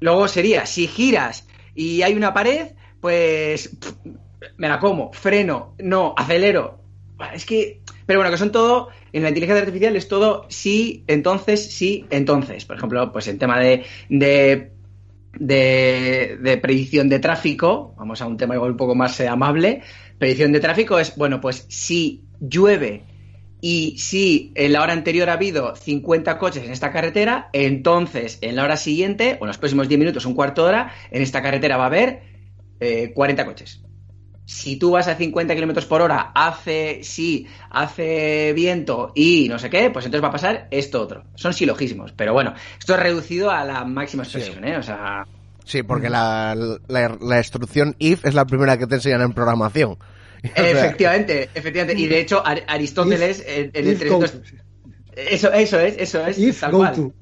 [0.00, 2.68] Luego sería, si giras y hay una pared,
[3.00, 3.92] pues pff,
[4.56, 6.80] me la como, freno, no, acelero.
[7.32, 11.72] Es que, pero bueno, que son todo, en la inteligencia artificial es todo sí, entonces,
[11.72, 12.64] sí, entonces.
[12.64, 14.72] Por ejemplo, pues en tema de, de
[15.38, 19.82] de, predicción de tráfico, vamos a un tema igual un poco más eh, amable,
[20.18, 23.04] predicción de tráfico es, bueno, pues si llueve
[23.60, 28.56] y si en la hora anterior ha habido 50 coches en esta carretera, entonces en
[28.56, 31.42] la hora siguiente, o en los próximos 10 minutos, un cuarto de hora, en esta
[31.42, 32.22] carretera va a haber
[32.80, 33.83] eh, 40 coches
[34.46, 39.70] si tú vas a 50 kilómetros por hora, hace sí, hace viento y no sé
[39.70, 41.24] qué, pues entonces va a pasar esto otro.
[41.34, 44.70] Son silogismos, pero bueno, esto es reducido a la máxima expresión, sí.
[44.70, 44.76] ¿eh?
[44.76, 45.26] O sea.
[45.64, 46.54] Sí, porque la,
[46.88, 49.96] la, la, instrucción if es la primera que te enseñan en programación.
[50.42, 52.02] Efectivamente, efectivamente.
[52.02, 54.42] Y de hecho, Aristóteles if, en, el 300...
[55.16, 56.38] Eso, eso es, eso es.
[56.38, 56.94] If, tal go cual.
[56.94, 57.14] to.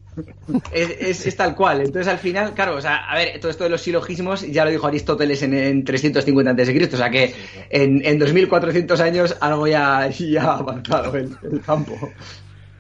[0.73, 1.81] Es, es, es, tal cual.
[1.81, 4.71] Entonces, al final, claro, o sea, a ver, todo esto de los silogismos ya lo
[4.71, 7.35] dijo Aristóteles en, en 350 a.C., o sea que
[7.71, 11.99] en, en 2400 años algo ya, ya ha avanzado el, el campo.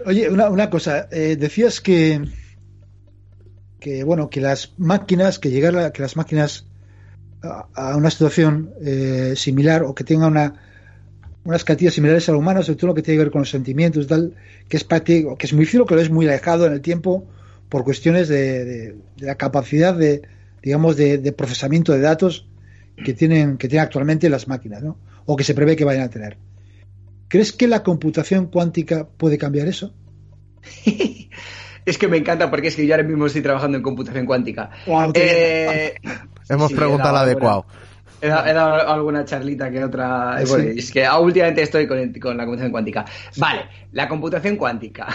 [0.04, 2.20] Oye, una, una cosa, eh, decías que,
[3.80, 6.66] que, bueno, que las máquinas, que llegar a, que las máquinas
[7.42, 10.54] a, a una situación eh, similar o que tengan una,
[11.44, 13.50] unas cantidades similares a la humana, sobre todo lo que tiene que ver con los
[13.50, 14.34] sentimientos, tal,
[14.68, 17.26] que es práctico, que es muy fino, que es muy alejado en el tiempo
[17.68, 20.22] por cuestiones de, de, de la capacidad de,
[20.62, 22.46] digamos, de, de, procesamiento de datos
[23.02, 24.98] que tienen, que tienen actualmente las máquinas, ¿no?
[25.24, 26.36] O que se prevé que vayan a tener.
[27.28, 29.94] ¿Crees que la computación cuántica puede cambiar eso?
[31.84, 34.70] es que me encanta porque es que yo ahora mismo estoy trabajando en computación cuántica.
[34.86, 35.94] Wow, eh,
[36.48, 37.66] Hemos sí, preguntado al adecuado.
[38.22, 40.38] He dado, he dado, alguna charlita que otra.
[40.44, 40.50] Sí.
[40.50, 43.04] Bueno, es que últimamente estoy con, el, con, la computación cuántica.
[43.36, 45.08] Vale, la computación cuántica.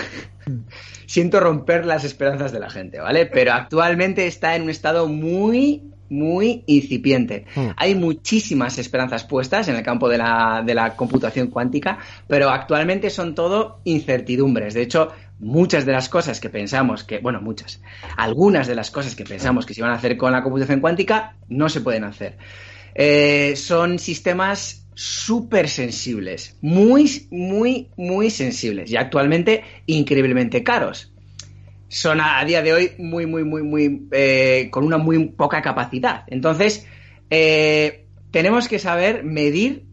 [1.06, 3.26] Siento romper las esperanzas de la gente, ¿vale?
[3.26, 7.46] Pero actualmente está en un estado muy muy incipiente.
[7.56, 7.70] Hmm.
[7.76, 13.10] Hay muchísimas esperanzas puestas en el campo de la, de la computación cuántica, pero actualmente
[13.10, 14.74] son todo incertidumbres.
[14.74, 17.82] De hecho, muchas de las cosas que pensamos que, bueno, muchas,
[18.16, 21.36] algunas de las cosas que pensamos que se iban a hacer con la computación cuántica
[21.50, 22.38] no se pueden hacer.
[23.00, 31.14] Eh, son sistemas súper sensibles, muy, muy, muy sensibles y actualmente increíblemente caros.
[31.90, 36.24] Son a, día de hoy muy, muy, muy, muy, eh, con una muy poca capacidad.
[36.26, 36.88] Entonces,
[37.30, 39.86] eh, tenemos que saber medir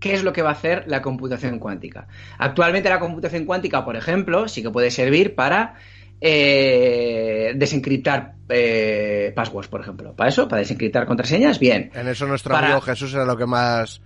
[0.00, 2.08] qué es lo que va a hacer la computación cuántica.
[2.38, 5.74] Actualmente la computación cuántica, por ejemplo, sí que puede servir para
[6.24, 10.14] eh, desencriptar eh, passwords, por ejemplo.
[10.14, 11.90] Para eso, para desencriptar contraseñas, bien.
[11.94, 14.00] En eso nuestro Para- amigo Jesús era lo que más...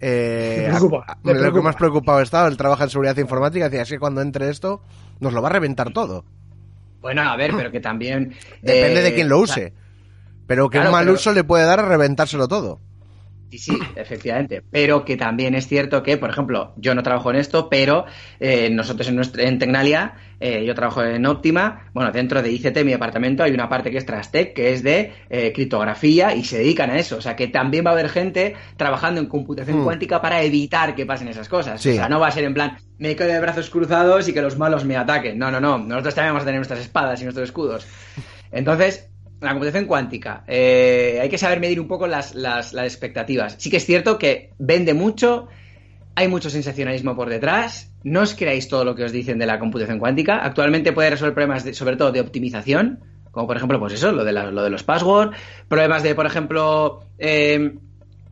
[0.00, 3.66] eh, Me preocupa, a- me lo que más preocupado estaba, él trabaja en seguridad informática,
[3.68, 4.82] decía, así que cuando entre esto,
[5.20, 6.24] nos lo va a reventar todo.
[7.00, 8.34] Bueno, a ver, pero que también...
[8.62, 9.72] Depende eh, de quién lo use.
[10.46, 12.80] Pero que claro, un mal pero- uso le puede dar a reventárselo todo.
[13.50, 14.60] Sí, sí, efectivamente.
[14.72, 18.04] Pero que también es cierto que, por ejemplo, yo no trabajo en esto, pero
[18.40, 21.90] eh, nosotros en, nuestra, en Tecnalia, eh, yo trabajo en Optima.
[21.92, 25.12] Bueno, dentro de ICT, mi departamento, hay una parte que es Trastec, que es de
[25.30, 27.16] eh, criptografía y se dedican a eso.
[27.16, 29.84] O sea, que también va a haber gente trabajando en computación Hmm.
[29.84, 31.80] cuántica para evitar que pasen esas cosas.
[31.80, 31.90] Sí.
[31.90, 34.42] O sea, no va a ser en plan, me quedo de brazos cruzados y que
[34.42, 35.38] los malos me ataquen.
[35.38, 35.78] No, no, no.
[35.78, 37.86] Nosotros también vamos a tener nuestras espadas y nuestros escudos.
[38.52, 39.08] Entonces,
[39.40, 43.56] la computación cuántica, eh, hay que saber medir un poco las, las, las expectativas.
[43.58, 45.48] Sí que es cierto que vende mucho,
[46.16, 49.58] hay mucho sensacionalismo por detrás, no os creáis todo lo que os dicen de la
[49.58, 50.38] computación cuántica.
[50.38, 53.00] Actualmente puede resolver problemas, de- sobre todo de optimización,
[53.30, 55.36] como por ejemplo, pues eso, lo de, de los passwords,
[55.68, 57.74] problemas de, por ejemplo, eh,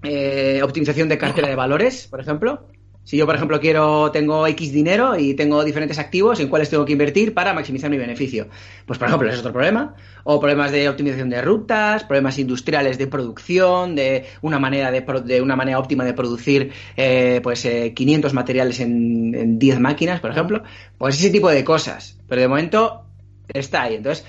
[0.03, 2.67] eh, optimización de cartera de valores, por ejemplo.
[3.05, 6.87] Si yo, por ejemplo, quiero, tengo X dinero y tengo diferentes activos en cuáles tengo
[6.87, 8.49] que invertir para maximizar mi beneficio.
[8.87, 9.95] Pues, por ejemplo, es otro problema.
[10.25, 15.55] O problemas de optimización de rutas, problemas industriales de producción, de una manera de, una
[15.55, 20.63] manera óptima de producir, eh, pues, eh, 500 materiales en, en 10 máquinas, por ejemplo.
[20.97, 22.19] Pues ese tipo de cosas.
[22.27, 23.05] Pero de momento
[23.49, 23.97] está ahí.
[23.97, 24.25] Entonces,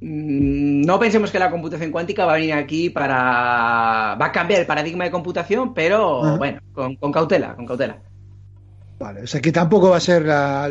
[0.00, 4.14] no pensemos que la computación cuántica va a venir aquí para...
[4.20, 6.36] va a cambiar el paradigma de computación, pero Ajá.
[6.36, 7.98] bueno, con, con cautela, con cautela.
[8.98, 10.70] Vale, o sea que tampoco va a ser la,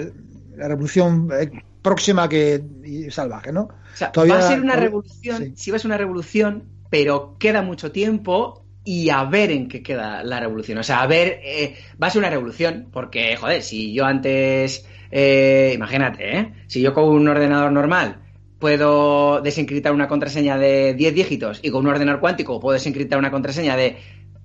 [0.56, 3.62] la revolución eh, próxima que y salvaje, ¿no?
[3.62, 5.54] O sea, Todavía- va a ser una revolución, sí.
[5.56, 9.82] sí va a ser una revolución, pero queda mucho tiempo y a ver en qué
[9.82, 10.78] queda la revolución.
[10.78, 14.88] O sea, a ver, eh, va a ser una revolución, porque, joder, si yo antes,
[15.12, 16.54] eh, imagínate, ¿eh?
[16.68, 18.22] si yo con un ordenador normal
[18.60, 23.32] puedo desencriptar una contraseña de 10 dígitos y con un ordenador cuántico puedo desencriptar una
[23.32, 23.98] contraseña de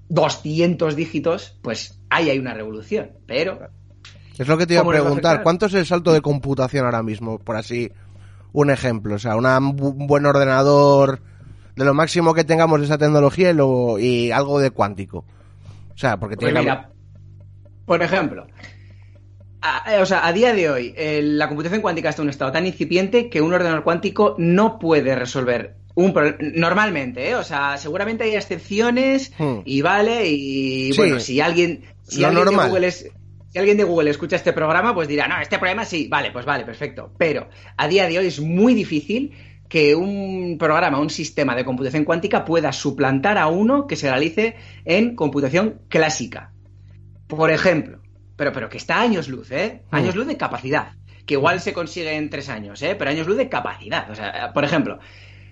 [0.09, 3.13] 200 dígitos, pues ahí hay una revolución.
[3.27, 3.59] Pero
[4.39, 5.43] Es lo que te iba a ¿Cómo les va a preguntar.
[5.43, 7.39] ¿Cuánto es el salto de computación ahora mismo?
[7.39, 7.91] Por así,
[8.53, 9.15] un ejemplo.
[9.15, 11.21] O sea, una- un buen ordenador
[11.77, 15.25] de lo máximo que tengamos de esa tecnología y, lo- y algo de cuántico.
[15.95, 16.91] O sea, porque Pues tiene mira,
[17.85, 18.47] por ejemplo,
[19.63, 22.31] a, eh, o sea, a día de hoy, eh, la computación cuántica está en un
[22.31, 26.39] estado tan incipiente que un ordenador cuántico no puede resolver un problema.
[26.55, 27.35] Normalmente, ¿eh?
[27.35, 29.59] O sea, seguramente hay excepciones Hmm.
[29.65, 30.99] y vale, y Sí.
[30.99, 32.69] bueno, si alguien, si Lo alguien de normal.
[32.71, 33.11] Google es.
[33.53, 36.45] Si alguien de Google escucha este programa, pues dirá, no, este problema sí, vale, pues
[36.47, 37.13] vale, perfecto.
[37.19, 39.33] Pero a día de hoy es muy difícil
[39.69, 44.55] que un programa, un sistema de computación cuántica pueda suplantar a uno que se realice
[44.85, 46.53] en computación clásica.
[47.27, 48.00] Por ejemplo,
[48.41, 49.83] pero, pero que está años luz, ¿eh?
[49.91, 49.95] Mm.
[49.97, 50.93] Años luz de capacidad.
[51.27, 52.95] Que igual se consigue en tres años, ¿eh?
[52.99, 54.11] Pero años luz de capacidad.
[54.11, 54.99] O sea, por ejemplo,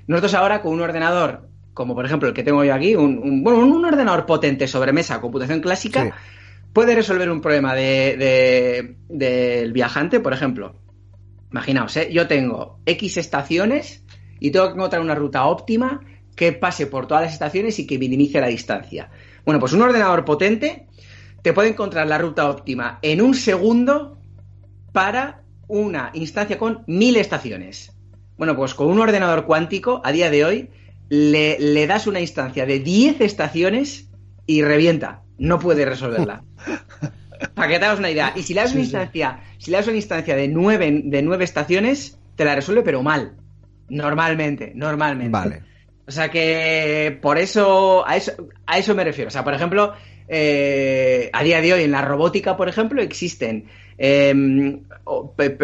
[0.07, 3.45] nosotros ahora con un ordenador, como por ejemplo el que tengo yo aquí, un, un-
[3.45, 6.11] bueno, un ordenador potente sobre mesa, computación clásica, Sí.
[6.73, 10.75] puede resolver un problema de, de- del viajante, por ejemplo.
[11.51, 12.09] Imaginaos, ¿eh?
[12.11, 14.03] yo tengo X estaciones
[14.41, 16.01] y tengo que encontrar una ruta óptima
[16.35, 19.11] que pase por todas las estaciones y que minimice la distancia.
[19.45, 20.88] Bueno, pues un ordenador potente
[21.49, 24.19] te puede encontrar la ruta óptima en un segundo
[24.93, 27.97] para una instancia con mil estaciones.
[28.37, 30.69] Bueno, pues con un ordenador cuántico, a día de hoy,
[31.09, 34.11] le, le das una instancia de 10 estaciones
[34.45, 35.23] y revienta.
[35.39, 36.45] No puede resolverla.
[37.55, 38.35] Para que te hagas una idea.
[38.37, 38.91] Y si le das una sí.
[38.91, 43.03] instancia, si le das una instancia de nueve, de nueve estaciones, te la resuelve, pero
[43.03, 43.39] mal.
[43.89, 45.31] Normalmente, normalmente.
[45.31, 45.63] Vale.
[46.07, 48.33] O sea que por eso a eso,
[48.67, 49.29] a eso me refiero.
[49.29, 49.95] O sea, por ejemplo,
[50.29, 53.67] eh, a día de hoy en la robótica, por ejemplo, existen
[53.99, 55.57] eh, o- pe-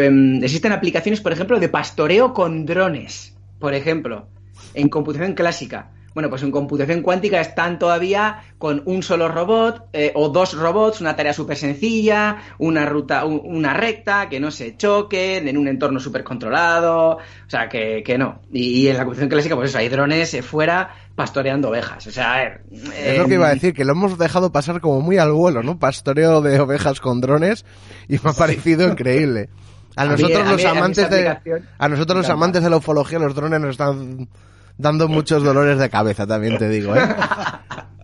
[0.42, 4.26] existen aplicaciones, por ejemplo, de pastoreo con drones, por ejemplo,
[4.74, 5.90] en computación clásica.
[6.14, 11.00] Bueno, pues en computación cuántica están todavía con un solo robot eh, o dos robots,
[11.00, 15.98] una tarea súper sencilla, una ruta, una recta, que no se choquen, en un entorno
[15.98, 18.42] súper controlado, o sea, que, no.
[18.52, 22.06] Y, en la computación clásica, pues eso, hay drones fuera pastoreando ovejas.
[22.06, 22.64] O sea, a ver.
[22.70, 25.62] Es lo que iba a decir, que lo hemos dejado pasar como muy al vuelo,
[25.62, 25.78] ¿no?
[25.78, 27.64] Pastoreo de ovejas con drones
[28.08, 29.48] y me ha parecido increíble.
[29.96, 31.38] A nosotros los amantes de
[31.78, 34.28] a nosotros los amantes de la ufología los drones nos están
[34.76, 37.02] dando muchos dolores de cabeza, también te digo, ¿eh?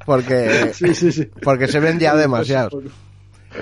[0.07, 0.73] Porque,
[1.43, 2.75] porque se ven ya demasiados.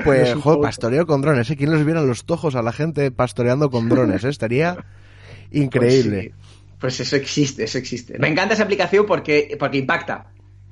[0.05, 1.57] Pues, joder, pastoreo con drones, ¿eh?
[1.57, 4.25] ¿Quién les viera los tojos a la gente pastoreando con drones?
[4.25, 4.29] ¿eh?
[4.29, 4.77] Estaría
[5.51, 6.33] increíble.
[6.35, 6.48] Pues,
[6.81, 8.19] pues, eso existe, eso existe.
[8.19, 10.27] Me encanta esa aplicación porque, porque impacta.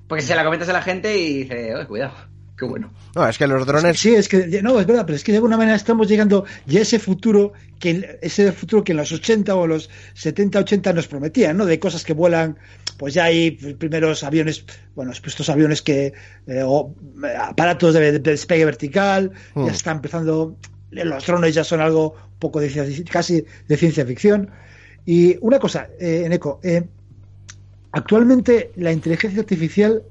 [0.08, 2.14] Porque se la comentas a la gente y dice, cuidado
[2.56, 2.92] qué bueno.
[3.14, 3.98] No, es que los drones.
[3.98, 6.80] Sí, es que, no, es verdad, pero es que de alguna manera estamos llegando ya
[6.80, 11.06] a ese futuro, que ese futuro que en los 80 o los 70, 80 nos
[11.06, 11.66] prometían, ¿no?
[11.66, 12.56] De cosas que vuelan,
[12.96, 16.14] pues ya hay primeros aviones, bueno, estos aviones que,
[16.46, 16.94] eh, o
[17.38, 19.68] aparatos de, despegue vertical, ya hmm.
[19.68, 20.56] está empezando,
[20.90, 24.50] los drones ya son algo poco de casi de ciencia ficción.
[25.06, 26.82] Y una cosa, eh, en eco, eh,
[27.92, 30.02] actualmente la inteligencia artificial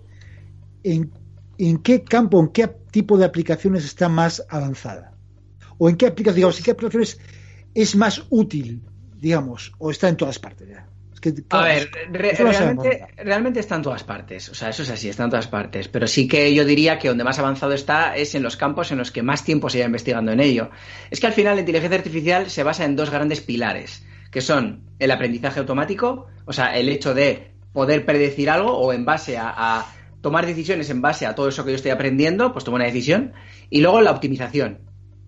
[0.83, 1.11] en
[1.57, 5.13] en qué campo, en qué tipo de aplicaciones está más avanzada.
[5.77, 7.19] O en qué aplicaciones, digamos, en qué aplicaciones
[7.73, 8.81] es más útil,
[9.17, 10.69] digamos, o está en todas partes.
[11.49, 14.49] a ver, realmente, realmente está en todas partes.
[14.49, 15.87] O sea, eso es así, está en todas partes.
[15.87, 18.99] Pero sí que yo diría que donde más avanzado está es en los campos en
[18.99, 20.69] los que más tiempo se lleva investigando en ello.
[21.11, 24.03] Es que al final la inteligencia artificial se basa en dos grandes pilares,
[24.35, 29.05] que son el aprendizaje automático, o sea, el hecho de poder predecir algo o en
[29.05, 29.85] base a
[30.19, 33.31] tomar decisiones en base a todo eso que yo estoy aprendiendo, pues tomo una decisión.
[33.69, 34.79] Y luego la optimización,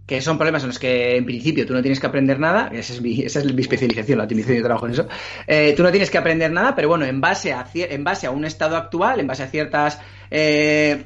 [0.05, 2.91] que son problemas en los que en principio tú no tienes que aprender nada, esa
[2.91, 5.07] es mi, esa es mi especialización, la optimización, yo trabajo en eso.
[5.47, 8.31] Eh, tú no tienes que aprender nada, pero bueno, en base a, en base a
[8.31, 10.01] un estado actual, en base a ciertas...
[10.29, 11.05] Eh,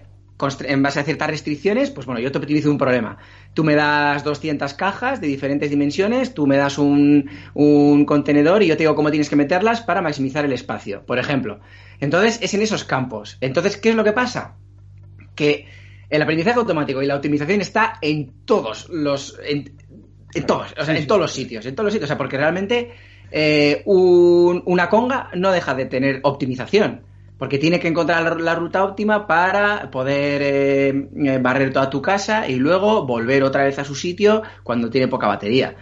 [0.65, 3.19] en base a ciertas restricciones, pues bueno, yo te optimizo un problema.
[3.53, 8.67] Tú me das 200 cajas de diferentes dimensiones, tú me das un, un contenedor y
[8.67, 11.59] yo te digo cómo tienes que meterlas para maximizar el espacio, por ejemplo.
[11.99, 13.37] Entonces, es en esos campos.
[13.41, 14.55] Entonces, ¿qué es lo que pasa?
[15.35, 15.67] Que
[16.09, 19.39] el aprendizaje automático y la optimización está en todos los.
[19.45, 19.75] En,
[20.45, 21.65] todos, o sea, en todos los sitios.
[21.65, 22.07] En todos los sitios.
[22.07, 22.91] O sea, porque realmente
[23.31, 27.01] eh, una conga no deja de tener optimización.
[27.41, 30.89] Porque tiene que encontrar la, ruta óptima para poder eh,
[31.25, 35.07] eh, barrer toda tu casa y luego volver otra vez a su sitio cuando tiene
[35.07, 35.75] poca batería.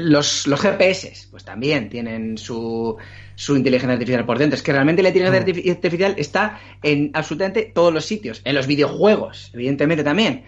[0.00, 2.96] los, los GPS, pues también tienen su,
[3.36, 4.56] su inteligencia artificial por dentro.
[4.56, 5.70] Es que realmente la inteligencia mm.
[5.76, 8.42] artificial está en absolutamente todos los sitios.
[8.44, 10.42] En los videojuegos, evidentemente también.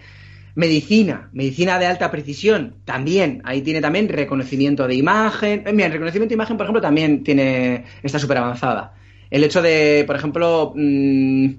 [0.55, 3.41] Medicina, medicina de alta precisión, también.
[3.43, 5.63] Ahí tiene también reconocimiento de imagen.
[5.65, 8.93] Eh, mira, el reconocimiento de imagen, por ejemplo, también tiene está súper avanzada.
[9.29, 11.49] El hecho de, por ejemplo, mm,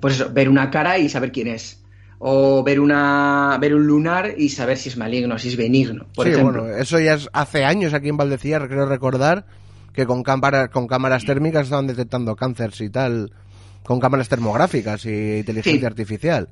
[0.00, 1.82] pues eso, ver una cara y saber quién es
[2.24, 6.06] o ver una ver un lunar y saber si es maligno, si es benigno.
[6.14, 9.44] Por sí, bueno, eso ya es hace años aquí en Valdecilla, creo recordar,
[9.92, 13.32] que con cámaras, con cámaras térmicas estaban detectando cánceres y tal,
[13.82, 16.48] con cámaras termográficas y inteligencia artificial.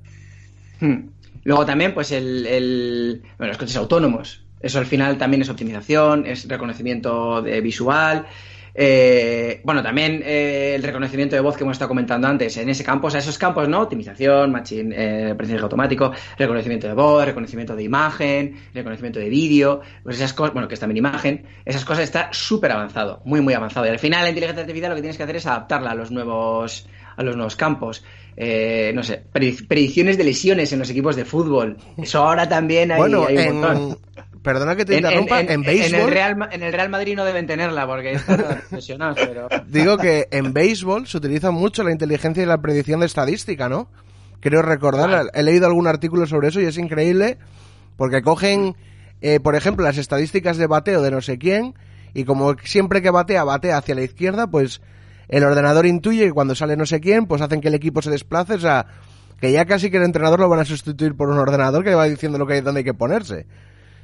[0.81, 1.11] Hmm.
[1.45, 4.45] Luego también, pues el, el, bueno, los coches autónomos.
[4.61, 8.27] Eso al final también es optimización, es reconocimiento de visual,
[8.75, 12.85] eh, bueno, también eh, el reconocimiento de voz que hemos estado comentando antes, en ese
[12.85, 13.83] campo, o sea, esos campos, ¿no?
[13.83, 20.17] Optimización, machine, eh, aprendizaje automático, reconocimiento de voz, reconocimiento de imagen, reconocimiento de vídeo, pues
[20.17, 23.87] esas cosas, bueno, que es también imagen, esas cosas está súper avanzado, muy, muy avanzado.
[23.87, 26.11] Y al final la inteligencia artificial lo que tienes que hacer es adaptarla a los
[26.11, 28.05] nuevos, a los nuevos campos.
[28.37, 31.77] Eh, no sé, predicciones de lesiones en los equipos de fútbol.
[31.99, 33.99] Eso ahora también hay, bueno, un montón.
[34.43, 36.01] Perdona que te interrumpa, en, béisbol...
[36.01, 38.43] En el, Real, en el Real Madrid no deben tenerla porque están
[39.15, 39.49] pero...
[39.69, 43.89] Digo que en béisbol se utiliza mucho la inteligencia y la predicción de estadística, ¿no?
[44.41, 47.37] Creo recordar, he leído algún artículo sobre eso y es increíble
[47.99, 48.77] porque cogen,
[49.21, 51.75] eh, por ejemplo, las estadísticas de bateo de no sé quién
[52.15, 54.81] y como siempre que batea, batea hacia la izquierda, pues
[55.31, 58.11] el ordenador intuye que cuando sale no sé quién, pues hacen que el equipo se
[58.11, 58.87] desplace, o sea,
[59.41, 62.05] que ya casi que el entrenador lo van a sustituir por un ordenador que va
[62.05, 63.47] diciendo lo que dónde hay que ponerse.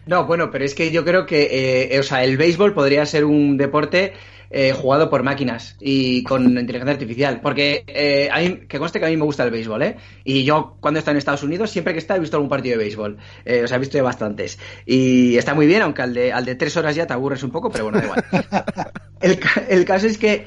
[0.07, 3.25] No, bueno, pero es que yo creo que, eh, o sea, el béisbol podría ser
[3.25, 4.13] un deporte
[4.49, 7.41] eh, jugado por máquinas y con inteligencia artificial.
[7.41, 9.97] Porque eh, a mí, que conste que a mí me gusta el béisbol, ¿eh?
[10.25, 12.49] Y yo cuando he estado en Estados Unidos, siempre que he estado he visto algún
[12.49, 13.17] partido de béisbol.
[13.45, 14.59] Eh, o sea, he visto bastantes.
[14.85, 17.51] Y está muy bien, aunque al de, al de tres horas ya te aburres un
[17.51, 18.25] poco, pero bueno, da igual.
[19.21, 20.47] el, el caso es que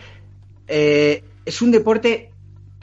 [0.70, 2.30] es un deporte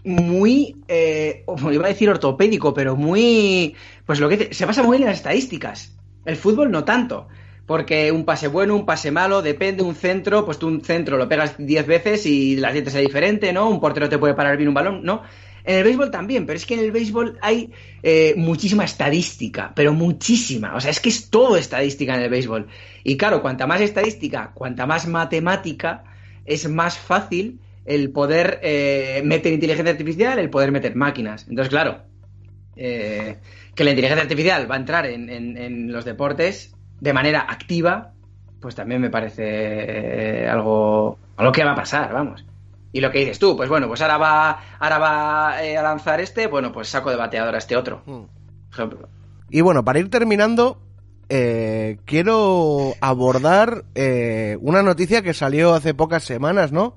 [0.07, 3.75] muy, eh, iba a decir ortopédico, pero muy,
[4.07, 5.97] pues lo que se basa muy en las estadísticas.
[6.25, 7.29] El fútbol no tanto.
[7.67, 11.29] porque un pase bueno, un pase malo, depende, un centro, pues tú un centro lo
[11.29, 13.69] pegas 10 veces y la gente sea diferente, ¿no?
[13.69, 15.23] Un portero te puede parar bien un balón, ¿no?
[15.65, 17.73] En el béisbol también, pero es que en el béisbol hay
[18.05, 20.77] eh, muchísima estadística, pero muchísima.
[20.77, 22.69] O sea, es que es todo estadística en el béisbol.
[23.03, 26.05] Y claro, cuanta más estadística, cuanta más matemática,
[26.45, 31.47] es más fácil el poder eh, meter inteligencia artificial, el poder meter máquinas.
[31.49, 32.03] Entonces, claro,
[32.77, 33.39] eh,
[33.75, 38.13] que la inteligencia artificial va a entrar en, en, los deportes de manera activa,
[38.61, 42.45] pues también me parece algo, algo que va a pasar, vamos.
[42.93, 46.19] Y lo que dices tú, pues bueno, pues ahora va, ahora va eh, a lanzar
[46.21, 48.03] este, bueno, pues saco de bateador a este otro.
[48.07, 48.25] Hmm.
[48.73, 49.09] Ejemplo.
[49.51, 50.81] Y bueno, para ir terminando,
[51.29, 56.95] eh, quiero abordar eh, una noticia que salió hace pocas semanas, ¿no?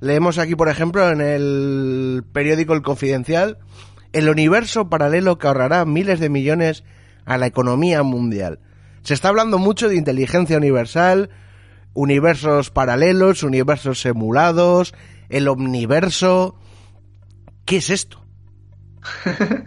[0.00, 3.58] Leemos aquí, por ejemplo, en el periódico El Confidencial,
[4.12, 6.84] el universo paralelo que ahorrará miles de millones
[7.26, 8.60] a la economía mundial.
[9.02, 11.30] Se está hablando mucho de inteligencia universal,
[11.94, 14.94] universos paralelos, universos simulados,
[15.28, 16.56] el omniverso.
[17.64, 18.24] ¿Qué es esto?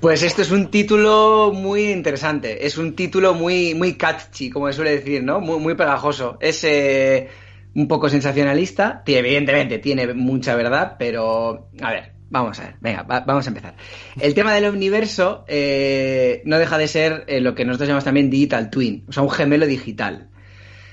[0.00, 4.72] Pues esto es un título muy interesante, es un título muy, muy catchy, como se
[4.72, 5.42] suele decir, ¿no?
[5.42, 6.38] Muy, muy pegajoso.
[6.40, 7.28] Es eh,
[7.74, 13.46] un poco sensacionalista, evidentemente tiene mucha verdad, pero a ver, vamos a ver, venga, vamos
[13.46, 13.74] a empezar.
[14.20, 18.30] El tema del universo eh, no deja de ser eh, lo que nosotros llamamos también
[18.30, 20.28] digital twin, o sea, un gemelo digital.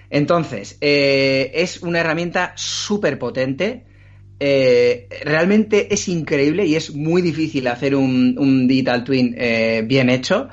[0.09, 3.87] Entonces, es una herramienta súper potente
[4.39, 10.49] eh, realmente es increíble y es muy difícil hacer un, digital twin eh, bien hecho.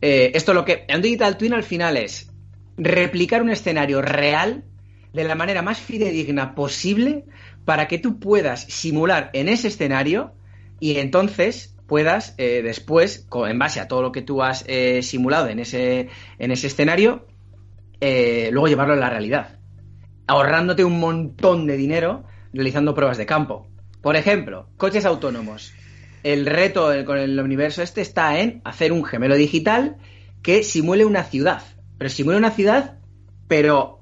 [0.00, 0.86] Eh, esto lo que.
[0.94, 2.30] Un digital twin al final es
[2.76, 4.64] replicar un escenario real
[5.16, 7.24] de la manera más fidedigna posible
[7.64, 10.34] para que tú puedas simular en ese escenario
[10.78, 14.64] y entonces puedas después, en base a todo lo que tú has
[15.02, 16.08] simulado en ese,
[16.38, 17.26] en ese escenario,
[18.00, 19.58] luego llevarlo a la realidad.
[20.26, 23.68] Ahorrándote un montón de dinero realizando pruebas de campo.
[24.02, 25.72] Por ejemplo, coches autónomos.
[26.22, 29.96] El reto con el universo este está en hacer un gemelo digital
[30.42, 31.62] que simule una ciudad.
[31.98, 32.98] Pero simule una ciudad,
[33.48, 33.95] pero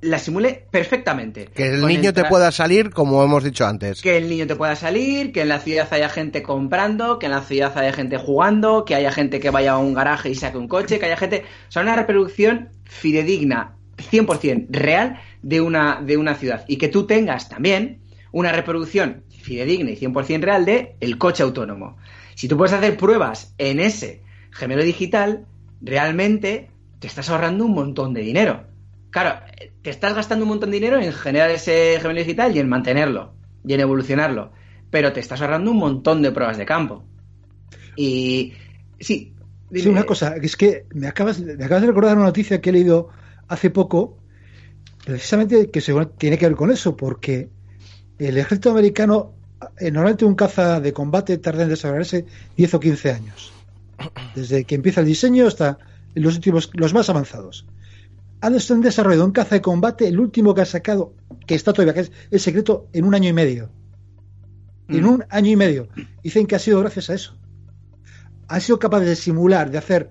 [0.00, 1.46] la simule perfectamente.
[1.46, 4.00] Que el niño te pueda salir, como hemos dicho antes.
[4.02, 7.32] Que el niño te pueda salir, que en la ciudad haya gente comprando, que en
[7.32, 10.58] la ciudad haya gente jugando, que haya gente que vaya a un garaje y saque
[10.58, 11.44] un coche, que haya gente...
[11.68, 16.64] O sea, una reproducción fidedigna, 100% real de una, de una ciudad.
[16.68, 18.00] Y que tú tengas también
[18.32, 21.96] una reproducción fidedigna y 100% real de el coche autónomo.
[22.34, 25.46] Si tú puedes hacer pruebas en ese gemelo digital,
[25.80, 28.64] realmente te estás ahorrando un montón de dinero.
[29.16, 29.40] Claro,
[29.80, 33.32] te estás gastando un montón de dinero en generar ese gemelo digital y en mantenerlo
[33.64, 34.52] y en evolucionarlo,
[34.90, 37.02] pero te estás ahorrando un montón de pruebas de campo.
[37.96, 38.52] Y
[39.00, 39.32] sí.
[39.72, 42.72] Sí, una cosa, es que me acabas, me acabas de recordar una noticia que he
[42.74, 43.08] leído
[43.48, 44.18] hace poco
[45.06, 45.80] precisamente que
[46.18, 47.48] tiene que ver con eso, porque
[48.18, 49.32] el ejército americano,
[49.78, 52.26] eh, normalmente un caza de combate tarda en desarrollarse
[52.58, 53.50] 10 o 15 años,
[54.34, 55.78] desde que empieza el diseño hasta
[56.14, 57.64] los últimos, los más avanzados.
[58.40, 61.14] Han desarrollado un caza de combate, el último que ha sacado,
[61.46, 63.70] que está todavía, que es secreto, en un año y medio.
[64.88, 65.08] En mm.
[65.08, 65.88] un año y medio.
[66.22, 67.36] Dicen que ha sido gracias a eso.
[68.48, 70.10] Han sido capaces de simular, de hacer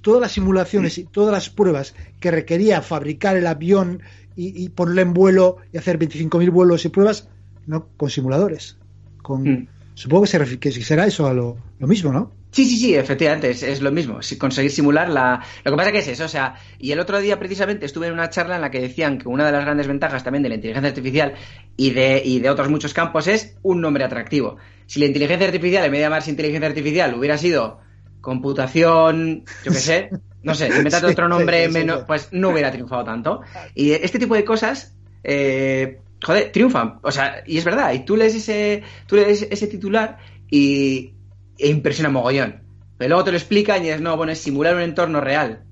[0.00, 4.02] todas las simulaciones y todas las pruebas que requería fabricar el avión,
[4.36, 7.28] y, ponerle en vuelo y hacer 25.000 vuelos y pruebas,
[7.66, 8.76] no con simuladores.
[9.22, 9.68] Con, hmm.
[9.94, 12.32] Supongo que, se que será eso a lo, mismo, ¿no?
[12.54, 14.22] Sí, sí, sí, efectivamente, es, lo mismo.
[14.22, 15.42] Si conseguir simular la.
[15.64, 18.12] Lo que pasa que es eso, o sea, y el otro día precisamente estuve en
[18.12, 20.54] una charla en la que decían que una de las grandes ventajas también de la
[20.54, 21.34] inteligencia artificial
[21.76, 24.56] y de, y de otros muchos campos es un nombre atractivo.
[24.86, 27.80] Si la inteligencia artificial, en vez de llamarse inteligencia artificial, hubiera sido
[28.20, 30.10] computación, yo qué sé,
[30.44, 33.40] no sé, si otro nombre menos, pues no hubiera triunfado tanto.
[33.74, 34.94] Y este tipo de cosas,
[35.24, 37.00] eh, joder, triunfan.
[37.02, 41.14] O sea, y es verdad, y tú lees ese, tú lees ese titular y
[41.58, 42.62] e impresiona mogollón.
[42.96, 45.64] Pero luego te lo explican y dices, no, bueno, es simular un entorno real.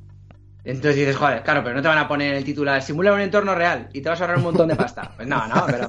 [0.65, 3.53] Entonces dices, joder, claro, pero no te van a poner el titular, simular un entorno
[3.55, 5.13] real y te vas a ahorrar un montón de pasta.
[5.17, 5.89] Pues no, no, pero.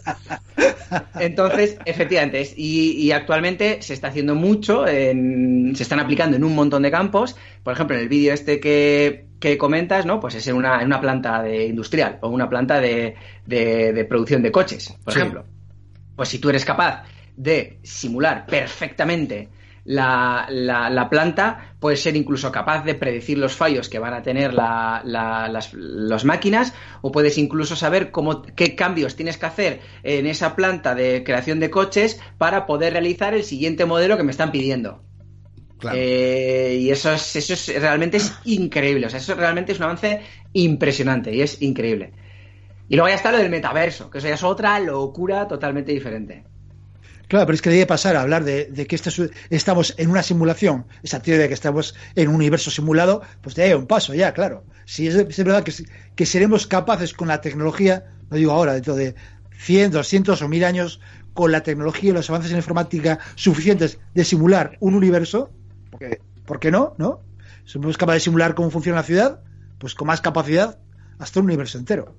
[1.20, 6.90] Entonces, efectivamente, y, actualmente se está haciendo mucho, se están aplicando en un montón de
[6.90, 7.36] campos.
[7.64, 10.20] Por ejemplo, en el vídeo este que, comentas, ¿no?
[10.20, 13.16] Pues es en una, en una planta de industrial o una planta de,
[13.46, 15.46] de, producción de coches, por ejemplo.
[16.16, 17.04] Pues si tú eres capaz
[17.36, 19.50] de simular perfectamente
[19.86, 24.54] la, la, planta puede ser incluso capaz de predecir los fallos que van a tener
[24.54, 30.96] las, máquinas o puedes incluso saber cómo, qué cambios tienes que hacer en esa planta
[30.96, 35.04] de creación de coches para poder realizar el siguiente modelo que me están pidiendo.
[35.80, 35.98] Claro.
[36.00, 39.08] Eh, y eso es, eso es realmente es increíble.
[39.08, 40.22] O sea, eso realmente es un avance
[40.54, 42.14] impresionante y es increíble.
[42.88, 46.46] Y luego ya está lo del metaverso, que eso ya es otra locura totalmente diferente.
[47.34, 50.12] Claro, pero es que debe pasar a hablar de, de que este es- estamos en
[50.12, 53.88] una simulación, esa teoría de que estamos en un universo simulado, pues de ahí un
[53.88, 54.66] paso ya, claro.
[54.86, 59.16] Si es, es verdad que, seremos capaces con la tecnología, no digo ahora, dentro de
[59.58, 61.00] 100, 200 o 1000 años,
[61.34, 65.50] con la tecnología y los avances en informática suficientes de simular un universo,
[65.90, 66.94] porque, ¿por qué no?
[67.00, 67.22] ¿no?
[67.66, 69.42] Somos capaces de simular cómo funciona la ciudad,
[69.80, 70.78] pues con más capacidad
[71.18, 72.16] hasta un universo entero.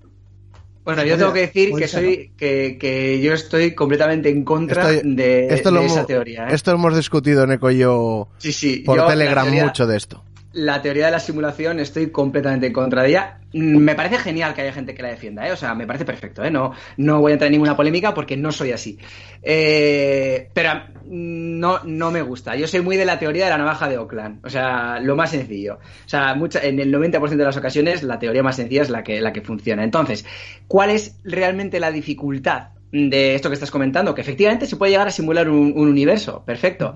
[0.84, 5.14] Bueno, yo tengo que decir que soy que, que yo estoy completamente en contra Estoy-
[5.16, 6.44] de, esto de lo esa hemos- teoría.
[6.48, 6.54] ¿eh?
[6.54, 8.82] Esto hemos discutido, Neko y yo, sí, sí.
[8.84, 10.22] por yo Telegram teoría- mucho de esto.
[10.54, 13.40] La teoría de la simulación estoy completamente en contra de ella.
[13.52, 15.52] Mm, Me parece genial que haya gente que la defienda, ¿eh?
[15.52, 16.50] O sea, me parece perfecto, ¿eh?
[16.50, 18.98] No, no voy a entrar en ninguna polémica porque no soy así.
[19.42, 20.70] Eh, pero
[21.04, 22.56] mm, no, no me gusta.
[22.56, 24.44] Yo soy muy de la teoría de la navaja de Oakland.
[24.46, 25.74] O sea, lo más sencillo.
[25.74, 29.02] O sea, mucha- en el 90% de las ocasiones la teoría más sencilla es la
[29.02, 29.82] que, la que funciona.
[29.84, 30.24] Entonces,
[30.68, 34.14] ¿cuál es realmente la dificultad de esto que estás comentando?
[34.14, 36.44] Que efectivamente se puede llegar a simular un, un universo.
[36.44, 36.94] Perfecto.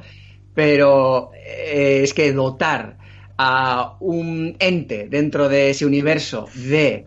[0.54, 2.98] Pero eh, es que dotar
[3.38, 7.06] a un ente dentro de ese universo de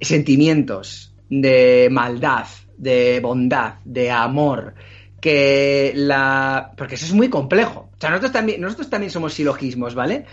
[0.00, 2.46] sentimientos, de maldad,
[2.78, 4.74] de bondad, de amor,
[5.20, 6.72] que la...
[6.76, 7.90] Porque eso es muy complejo.
[7.94, 10.24] O sea, nosotros también, nosotros también somos silogismos, ¿vale?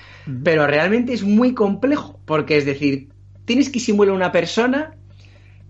[0.44, 3.10] Pero realmente es muy complejo, porque es decir,
[3.46, 4.96] tienes que simular una persona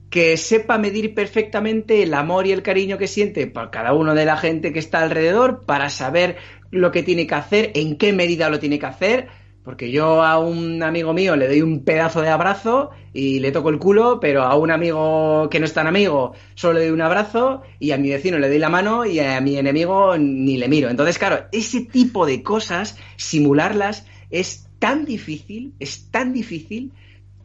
[0.09, 4.25] que sepa medir perfectamente el amor y el cariño que siente por cada uno de
[4.25, 6.35] la gente que está alrededor para saber
[6.69, 9.27] lo que tiene que hacer, en qué medida lo tiene que hacer,
[9.63, 13.69] porque yo a un amigo mío le doy un pedazo de abrazo y le toco
[13.69, 17.01] el culo, pero a un amigo que no es tan amigo solo le doy un
[17.01, 20.67] abrazo y a mi vecino le doy la mano y a mi enemigo ni le
[20.67, 20.89] miro.
[20.89, 26.91] Entonces, claro, ese tipo de cosas, simularlas, es tan difícil, es tan difícil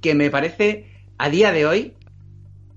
[0.00, 0.86] que me parece
[1.18, 1.94] a día de hoy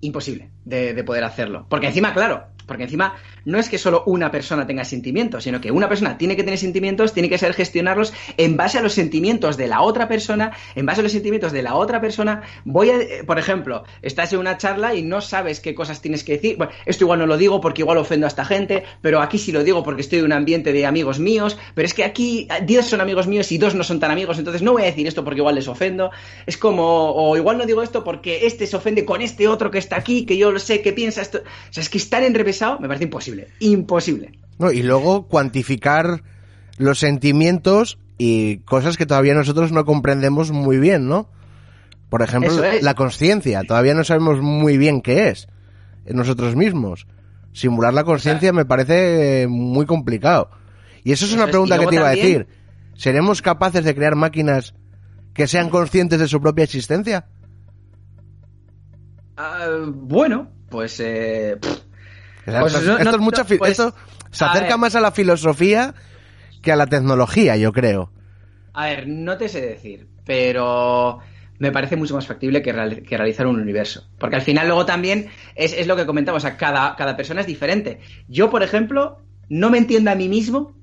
[0.02, 1.66] imposible de, de poder hacerlo.
[1.68, 3.16] Porque encima, claro, porque encima
[3.46, 6.60] no es que solo una persona tenga sentimientos, sino que una persona tiene que tener
[6.60, 10.86] sentimientos, tiene que saber gestionarlos en base a los sentimientos de la otra persona, en
[10.86, 12.44] base a los sentimientos de la otra persona.
[12.66, 16.24] Voy a, eh, por ejemplo, estás en una charla y no sabes qué cosas tienes
[16.24, 16.58] que decir.
[16.58, 19.52] Bueno, esto igual no lo digo porque igual ofendo a esta gente, pero aquí sí
[19.52, 22.86] lo digo porque estoy en un ambiente de amigos míos, pero es que aquí 10
[22.86, 25.24] son amigos míos y dos no son tan amigos, entonces no voy a decir esto
[25.24, 26.12] porque igual les ofendo.
[26.46, 29.78] Es como, o igual no digo esto porque este se ofende con este otro que
[29.78, 31.40] está aquí, que yo lo sé, que piensa esto.
[31.40, 33.31] O sea, es que estar enrevesado me parece imposible.
[33.60, 34.32] Imposible.
[34.60, 36.24] No, y luego cuantificar
[36.78, 41.30] los sentimientos y cosas que todavía nosotros no comprendemos muy bien, ¿no?
[42.10, 42.84] Por ejemplo, es.
[42.84, 43.64] la conciencia.
[43.64, 45.48] Todavía no sabemos muy bien qué es
[46.06, 47.08] en nosotros mismos.
[47.54, 50.50] Simular la conciencia me parece muy complicado.
[51.04, 52.48] Y eso es Eso una pregunta que te iba a decir.
[52.96, 54.76] ¿Seremos capaces de crear máquinas
[55.34, 57.26] que sean conscientes de su propia existencia?
[59.38, 61.00] Ah, bueno, pues...
[61.00, 61.91] eh, pff,
[62.46, 63.96] Pues esto, no- esto no- es mucha pues, esto
[64.32, 65.94] se acerca más a la filosofía
[66.62, 68.12] que a la tecnología, yo creo.
[68.74, 71.20] A ver, no te sé decir, pero
[71.60, 74.08] me parece mucho más factible que, real- que realizar un universo.
[74.18, 77.42] Porque al final luego también es, es lo que comentamos, o sea, cada, cada persona
[77.42, 78.00] es diferente.
[78.28, 80.74] Yo, por ejemplo, no me entiendo a mí mismo,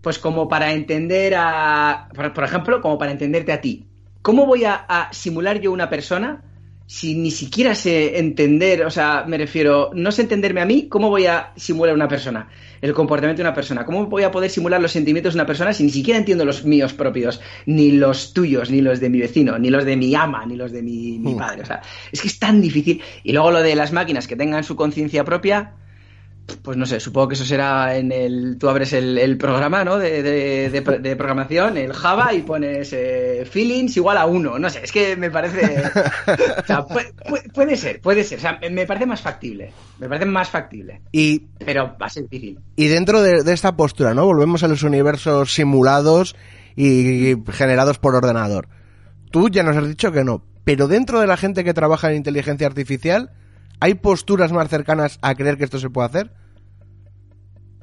[0.00, 2.08] pues como para entender a...
[2.14, 3.86] Por, por ejemplo, como para entenderte a ti.
[4.22, 6.42] ¿Cómo voy a, a simular yo una persona
[6.86, 11.08] si ni siquiera sé entender, o sea, me refiero, no sé entenderme a mí, ¿cómo
[11.08, 12.48] voy a simular una persona?
[12.82, 13.86] El comportamiento de una persona.
[13.86, 16.64] ¿Cómo voy a poder simular los sentimientos de una persona si ni siquiera entiendo los
[16.66, 20.44] míos propios, ni los tuyos, ni los de mi vecino, ni los de mi ama,
[20.44, 21.38] ni los de mi, mi Mm.
[21.38, 21.62] padre?
[21.62, 21.80] O sea,
[22.12, 23.00] es que es tan difícil.
[23.22, 25.72] Y luego lo de las máquinas que tengan su conciencia propia,
[26.62, 28.56] pues no sé, supongo que eso será en el.
[28.58, 29.98] Tú abres el, el programa, ¿no?
[29.98, 34.58] De, de- de pro- de programación, el Java, y pones eh, feelings igual a uno.
[34.58, 35.82] No sé, es que me parece.
[36.62, 37.12] o sea, puede,
[37.54, 38.38] puede- ser, puede ser.
[38.38, 39.72] O sea, me- parece más factible.
[39.98, 41.00] Me parece más factible.
[41.12, 42.58] Y Pero va a ser difícil.
[42.76, 44.26] Y dentro de, de esta postura, ¿no?
[44.26, 46.36] Volvemos a los universos simulados
[46.76, 48.68] y generados por ordenador.
[49.30, 52.16] Tú ya nos has dicho que no, pero dentro de la gente que trabaja en
[52.16, 53.30] inteligencia artificial,
[53.80, 56.30] ¿hay posturas más cercanas a creer que esto se puede hacer?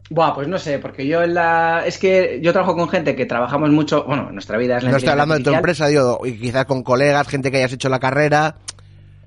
[0.09, 1.83] Buah, pues no sé, porque yo en la.
[1.85, 4.03] Es que yo trabajo con gente que trabajamos mucho.
[4.03, 6.83] Bueno, nuestra vida es la No estoy hablando de tu empresa, digo, y quizás con
[6.83, 8.57] colegas, gente que hayas hecho la carrera.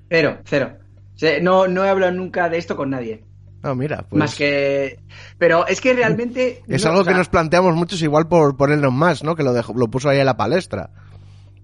[0.09, 0.73] Cero, cero.
[1.15, 3.23] O sea, no, no he hablado nunca de esto con nadie.
[3.63, 4.99] No, mira, pues Más que.
[5.39, 6.61] Pero es que realmente.
[6.67, 9.35] es no, algo o sea, que nos planteamos muchos igual por, Elon Musk, ¿no?
[9.35, 10.91] Que lo, dejó- lo puso ahí en la palestra.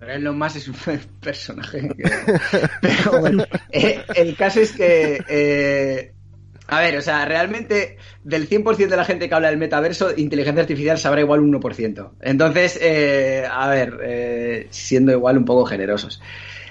[0.01, 0.75] Pero Elon Musk es un
[1.21, 1.89] personaje.
[1.95, 2.03] que-
[2.81, 5.21] Pero bueno, eh, el caso es que.
[5.29, 6.13] eh,
[6.67, 10.61] A ver, o sea, realmente del 100% de la gente que habla del metaverso, inteligencia
[10.61, 12.13] artificial sabrá igual un 1%.
[12.21, 16.21] Entonces, eh, a ver, eh, siendo igual un poco generosos.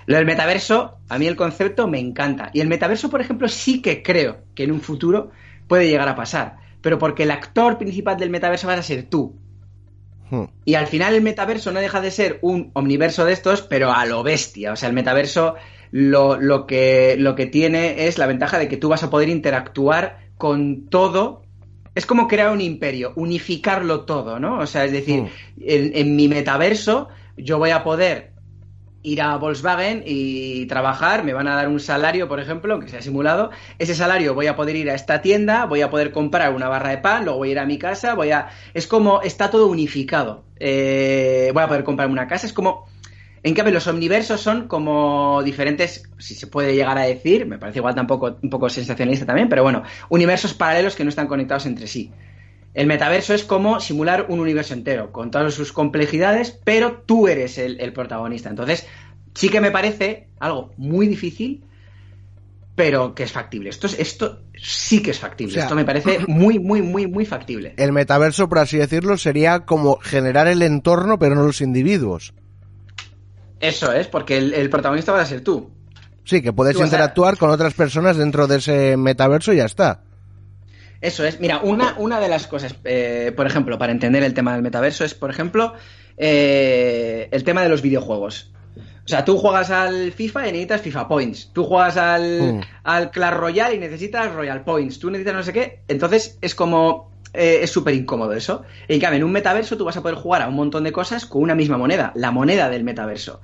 [0.06, 2.50] Lo del metaverso, a mí el concepto me encanta.
[2.54, 5.30] Y el metaverso, por ejemplo, sí que creo que en un futuro
[5.68, 6.56] puede llegar a pasar.
[6.80, 9.36] Pero porque el actor principal del metaverso vas a ser tú.
[10.30, 10.44] Hmm.
[10.64, 14.06] Y al final el metaverso no deja de ser un omniverso de estos, pero a
[14.06, 14.72] lo bestia.
[14.72, 15.56] O sea, el metaverso
[15.90, 19.28] lo, lo que, lo que tiene es la ventaja de que tú vas a poder
[19.28, 21.42] interactuar con todo.
[21.94, 24.60] Es como crear un imperio, unificarlo todo, ¿no?
[24.60, 25.28] O sea, es decir, Mm.
[25.62, 28.29] en, en mi metaverso yo voy a poder
[29.02, 33.00] ir a Volkswagen y trabajar, me van a dar un salario, por ejemplo, que sea
[33.00, 36.68] simulado, ese salario voy a poder ir a esta tienda, voy a poder comprar una
[36.68, 38.48] barra de pan, luego voy a ir a mi casa, voy a...
[38.74, 40.44] Es como, está todo unificado.
[40.58, 42.88] Eh, voy a poder comprarme una casa, es como...
[43.42, 47.78] En cambio, los omniversos son como diferentes, si se puede llegar a decir, me parece
[47.78, 51.86] igual tampoco un poco sensacionalista también, pero bueno, universos paralelos que no están conectados entre
[51.86, 52.12] sí.
[52.74, 57.58] El metaverso es como simular un universo entero, con todas sus complejidades, pero tú eres
[57.58, 58.48] el, el protagonista.
[58.48, 58.86] Entonces,
[59.34, 61.64] sí que me parece algo muy difícil,
[62.76, 63.70] pero que es factible.
[63.70, 65.52] Esto, es, esto sí que es factible.
[65.52, 67.74] O sea- esto me parece muy, muy, muy, muy factible.
[67.76, 72.32] El metaverso, por así decirlo, sería como generar el entorno, pero no los individuos.
[73.58, 75.70] Eso es, porque el, el protagonista va a ser tú.
[76.24, 79.56] Sí, que puedes Tú vas a- interactuar con otras personas dentro de ese metaverso y
[79.56, 80.02] ya está.
[81.00, 81.40] Eso es.
[81.40, 85.04] Mira, una, una de las cosas, eh, por ejemplo, para entender el tema del metaverso
[85.04, 85.72] es, por ejemplo,
[86.16, 88.50] eh, el tema de los videojuegos.
[88.76, 91.50] O sea, tú juegas al FIFA y necesitas FIFA Points.
[91.52, 92.60] Tú juegas al, Mm.
[92.84, 94.98] al Clash Royale y necesitas Royal Points.
[94.98, 95.80] Tú necesitas no sé qué.
[95.88, 97.10] Entonces es como...
[97.32, 98.62] eh, es súper incómodo eso.
[98.86, 101.24] En cambio, en un metaverso tú vas a poder jugar a un montón de cosas
[101.26, 102.12] con una misma moneda.
[102.14, 103.40] La moneda del metaverso.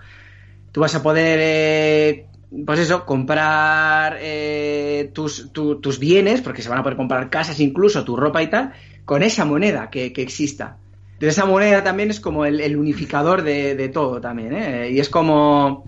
[0.73, 2.27] Tú vas a poder,
[2.65, 7.61] pues eso, comprar eh, tus, tu- tus bienes, porque se van a poder comprar casas
[7.61, 8.73] incluso, tu ropa y tal,
[9.05, 10.79] con esa moneda que, que exista.
[11.15, 14.91] Entonces esa moneda también es como el, el unificador de, de todo también, ¿eh?
[14.91, 15.85] Y es como...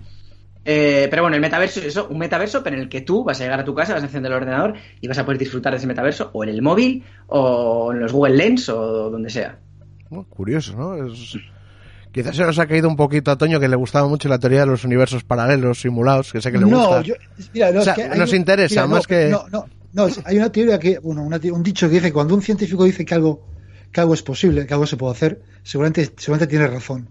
[0.65, 3.39] eh, pero bueno, el metaverso es eso, un metaverso, pero en el que tú vas
[3.39, 5.71] a llegar a tu casa, vas a encender el ordenador y vas a poder disfrutar
[5.73, 9.59] de ese metaverso o en el móvil o en los Google Lens o donde sea.
[10.11, 10.95] Oh, curioso, ¿no?
[11.07, 11.37] Es-
[12.11, 14.61] Quizás se nos ha caído un poquito a Toño que le gustaba mucho la teoría
[14.61, 17.01] de los universos paralelos simulados, que sé que le no, gusta.
[17.03, 17.13] yo,
[17.53, 19.65] mira, no, O sea, es que hay nos un- interesa, no, más que- No, no,
[19.93, 23.05] no, hay una teoría que, bueno, una un dicho que dice cuando un científico dice
[23.05, 23.45] que algo,
[23.91, 27.07] que algo es posible, que algo se puede hacer, seguramente, seguramente tiene razón.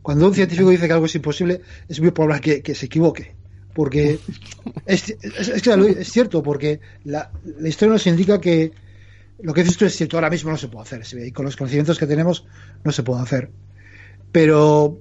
[0.00, 3.34] Cuando un científico dice que algo es imposible, es muy probable que, que se equivoque.
[3.74, 4.18] Porque
[4.86, 7.30] es, es- es cierto, porque la,
[7.60, 8.72] la historia nos indica que
[9.40, 11.02] lo que dices tú es cierto, ahora mismo no se puede hacer.
[11.26, 12.46] Y con los conocimientos que tenemos
[12.82, 13.50] no se puede hacer.
[14.32, 15.00] Pero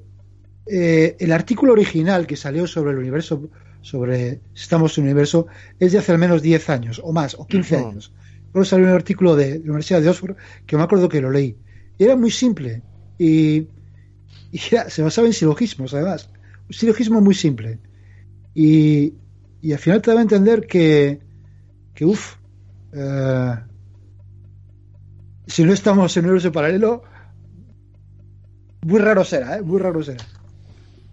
[0.66, 3.50] eh, el artículo original que salió sobre el universo,
[3.82, 5.48] sobre estamos en un universo,
[5.80, 7.88] es de hace al menos 10 años, o más, o 15 Ujú.
[7.90, 8.14] años.
[8.54, 11.58] Luego salió un artículo de la Universidad de Oxford que me acuerdo que lo leí.
[11.98, 12.84] Y era muy simple.
[13.18, 13.68] Y,
[14.52, 16.30] y era- se basaba en silogismos, además.
[16.70, 17.80] Un silogismo muy simple.
[18.54, 19.16] Y,
[19.62, 21.20] y al final te daba a entender que,
[21.94, 22.36] que uff,
[25.46, 27.04] si no estamos en un universo paralelo,
[28.88, 29.62] muy raro será, ¿eh?
[29.62, 30.24] Muy raro será.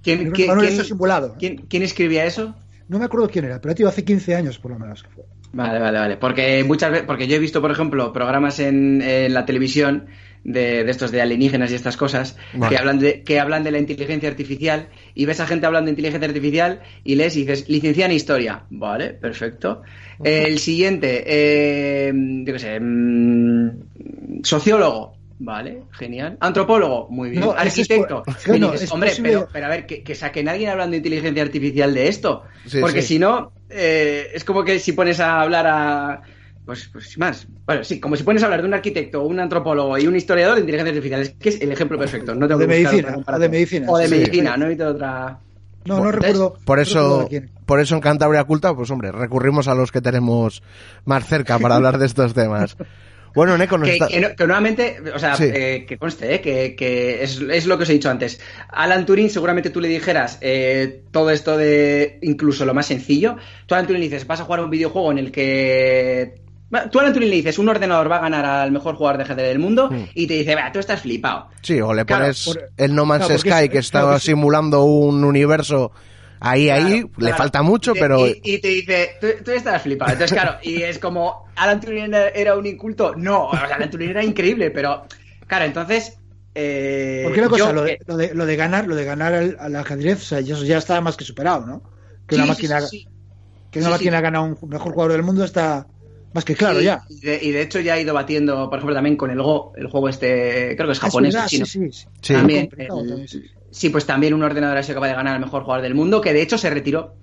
[0.02, 1.26] ¿Quién, Un quién- universo quién- simulado.
[1.28, 1.36] ¿eh?
[1.38, 2.54] quién- quién escribía eso?
[2.88, 5.02] No me acuerdo quién era, pero tío, hace 15 años por lo menos.
[5.02, 5.24] que fue.
[5.52, 6.16] Vale, vale, vale.
[6.16, 10.06] Porque muchas veces, porque yo he visto, por ejemplo, programas en, en la televisión
[10.42, 12.74] de, de estos de alienígenas y estas cosas Vale.
[12.74, 15.92] que hablan de que hablan de la inteligencia artificial y ves a gente hablando de
[15.92, 19.82] inteligencia artificial y lees y dices licenciada en historia, vale, perfecto.
[20.22, 22.12] El siguiente, eh,
[22.44, 23.70] yo qué sé, mm,
[24.42, 25.13] sociólogo.
[25.38, 26.36] Vale, genial.
[26.40, 27.42] Antropólogo, muy bien.
[27.42, 28.22] No, es Arquitecto.
[28.26, 31.42] dices, es hombre, pero, pero a ver, que, que saquen a alguien hablando de inteligencia
[31.42, 32.44] artificial de esto.
[32.66, 33.08] Sí, Porque sí.
[33.14, 36.22] si no, eh, es como que si pones a hablar a.
[36.64, 37.46] Pues, pues sin más.
[37.66, 40.54] Bueno, sí, como si pones a hablar de un arquitecto, un antropólogo y un historiador
[40.54, 41.20] de inteligencia artificial.
[41.20, 42.34] Es que es el ejemplo perfecto.
[42.34, 44.14] No tengo de que medicina, otra o de medicina, O de sí.
[44.14, 45.38] medicina, no necesito otra.
[45.84, 46.54] No, no recuerdo.
[46.64, 47.28] Por no eso,
[47.66, 50.62] por eso en Cantabria Culta, pues hombre, recurrimos a los que tenemos
[51.04, 52.76] más cerca para hablar de estos temas.
[53.34, 55.44] Bueno, Neko, nos Que, está- que no- que nuevamente, o sea, Sí.
[55.52, 58.40] eh, que conste, eh, que, que es, es lo que os he dicho antes.
[58.68, 63.36] Alan Turing, seguramente tú le dijeras eh, todo esto de incluso lo más sencillo.
[63.66, 66.34] Tú a Alan Turing le dices, vas a jugar un videojuego en el que.
[66.90, 69.24] Tú a Alan Turing le dices, un ordenador va a ganar al mejor jugador de
[69.24, 70.04] ajedrez del mundo Mm.
[70.14, 71.48] y te dice, va, tú estás flipado.
[71.62, 74.14] Sí, o le Claro, pones por- el No Man's Sky es- que es- está claro
[74.14, 74.26] que sí.
[74.26, 75.92] simulando un universo
[76.44, 78.26] ahí, ahí, Claro, le falta mucho, Y te- pero...
[78.26, 80.12] Y, y te dice, tú, tú estás flipado.
[80.12, 83.14] Entonces, claro, y es como, ¿Alan Turing era, un inculto?
[83.16, 85.04] No, o sea, Alan Turing era increíble, pero,
[85.46, 86.18] claro, entonces...
[86.54, 89.34] Eh, Porque una cosa, yo- lo de, lo, de, lo de ganar, lo de ganar
[89.34, 91.82] al, al ajedrez, o sea, ya- eso ya está más que superado, ¿no?
[92.28, 93.08] Que sí, una máquina, sí, sí.
[93.72, 94.22] que una Sí, máquina sí.
[94.22, 95.86] gana un mejor jugador del mundo está,
[96.32, 97.02] Más que claro, ya.
[97.08, 99.72] Y de, y de hecho ya ha ido batiendo, por ejemplo, también con el Go,
[99.76, 101.34] el juego este, creo que es Ah, es japonés.
[101.34, 101.66] verdad, chino.
[101.66, 102.06] sí, sí, sí.
[102.20, 102.32] Sí.
[102.34, 103.28] También, complicado el- también,
[103.74, 103.90] sí.
[103.90, 106.32] pues también un ordenador ha sido capaz de ganar al mejor jugador del mundo, que
[106.32, 107.16] de hecho se retiró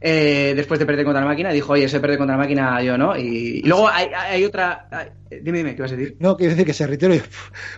[0.00, 1.50] eh, después de perder contra la máquina.
[1.50, 3.16] Dijo, oye, se perder contra la máquina, yo no.
[3.16, 4.86] Y, y luego hay, hay otra.
[4.90, 5.08] hay-
[5.40, 6.16] dime, dime, ¿qué vas a decir?
[6.20, 7.14] No, quiere decir que se retiró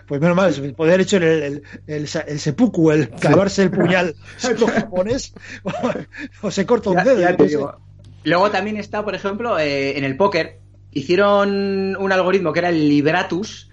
[0.05, 4.13] pues menos mal, poder haber hecho el, el, el, el seppuku, el clavarse el puñal
[4.43, 5.33] a los japonés,
[6.41, 7.19] o, se corta un dedo.
[7.21, 7.77] ya te digo.
[8.25, 10.59] Luego también está, por ejemplo, eh, en el póker.
[10.91, 13.69] Hicieron un algoritmo que era el Libratus,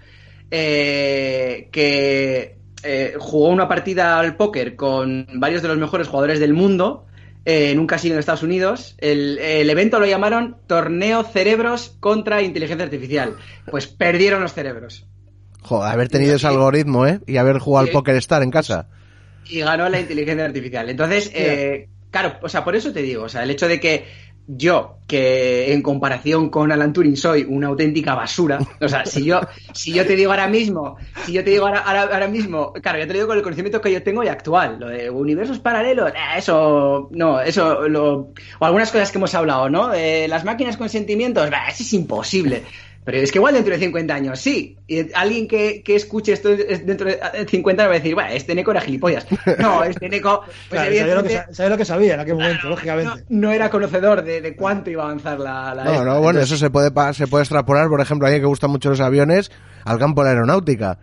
[0.51, 2.54] eh, que
[2.85, 7.05] eh, jugó una partida al póker con varios de los mejores jugadores del mundo
[7.43, 8.95] eh, en un casino de Estados Unidos.
[8.99, 13.35] El, el evento lo llamaron Torneo Cerebros contra Inteligencia Artificial.
[13.69, 15.05] Pues perdieron los cerebros.
[15.61, 17.19] Joder, haber tenido ese algoritmo, ¿eh?
[17.25, 17.91] Y haber jugado al.
[17.91, 18.87] Poker Star en casa.
[19.49, 20.89] y ganó la inteligencia artificial.
[20.89, 24.05] Entonces, eh, claro, o sea, por eso te digo, o sea, el hecho de que
[24.47, 29.41] yo, que en comparación con Alan Turing soy una auténtica basura, o sea, si yo,
[29.73, 32.99] si yo te digo ahora mismo, si yo te digo ahora, ahora, ahora mismo, claro,
[32.99, 35.59] yo te lo digo con el conocimiento que yo tengo y actual, lo de universos
[35.59, 39.89] paralelos, eh, eso, no, eso, lo, o algunas cosas que hemos hablado, ¿no?
[39.89, 42.63] De las máquinas con sentimientos, eso es imposible.
[43.05, 44.77] Pero es que igual dentro de 50 años, sí.
[44.87, 48.31] Y alguien que, que escuche esto es- dentro de 50 años va a decir, bueno,
[48.31, 49.27] este Neco era gilipollas.
[49.59, 52.63] No, este Neco, pues Claro, sabía, lo que, sabía lo que sabía en aquel momento,
[52.63, 53.23] no, lógicamente.
[53.29, 55.75] no era conocedor de, de cuánto iba a avanzar la...
[55.75, 56.03] la No, esta.
[56.05, 58.47] no, bueno, Entonces, eso se puede, pa- se puede extrapolar, por ejemplo, a alguien que
[58.47, 59.51] gusta mucho los aviones,
[59.83, 60.97] al campo de la aeronáutica.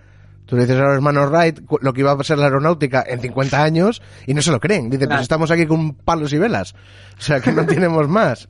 [0.45, 3.21] Tú le dices a los hermanos Wright lo que iba a ser la aeronáutica en
[3.21, 4.91] 50 años y no se lo creen.
[4.91, 5.21] Dicen, Claro.
[5.21, 6.75] pues estamos aquí con palos y velas.
[7.17, 8.49] O sea, que no tenemos más.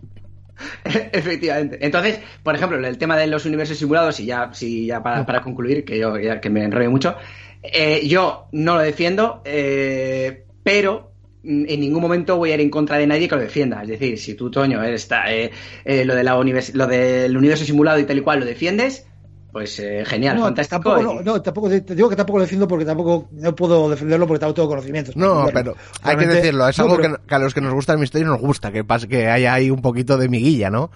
[0.84, 1.78] Efectivamente.
[1.80, 5.40] Entonces, por ejemplo, el tema de los universos simulados, y ya, si ya para, para
[5.42, 7.16] concluir, que yo ya que me enrollo mucho,
[7.62, 12.70] eh, yo no lo defiendo, eh, pero mm, en ningún momento voy a ir en
[12.70, 13.82] contra de nadie que lo defienda.
[13.82, 15.50] Es decir, si tú, Toño, eres ta- eh,
[15.84, 16.34] eh, lo, de la
[16.74, 19.06] lo del universo simulado y tal y cual lo defiendes,
[19.52, 20.82] pues eh, genial, No, fantástico.
[20.82, 23.90] tampoco, y- no, no, tampoco, te digo que tampoco lo defiendo porque tampoco no puedo
[23.90, 25.14] defenderlo porque tampoco tengo conocimientos.
[25.14, 27.74] No, pero hay que decirlo, es no, algo pero- que, que a los que nos
[27.74, 30.90] gusta el misterio nos gusta, que pase que haya ahí un poquito de miguilla, ¿no?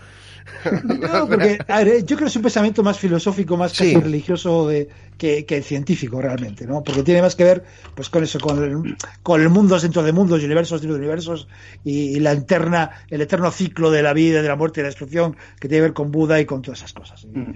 [0.84, 4.00] No, porque a ver, yo creo que es un pensamiento más filosófico, más casi Sí.
[4.00, 4.88] religioso de,
[5.18, 6.84] que, que científico realmente, ¿no?
[6.84, 7.64] Porque tiene más que ver
[7.96, 11.00] pues con eso, con el, con el mundos dentro de mundos, y universos dentro de
[11.00, 11.48] universos,
[11.84, 14.88] y, y la eterna, el eterno ciclo de la vida, de la muerte y la
[14.88, 17.26] destrucción, que tiene que ver con Buda y con todas esas cosas.
[17.26, 17.52] Mm.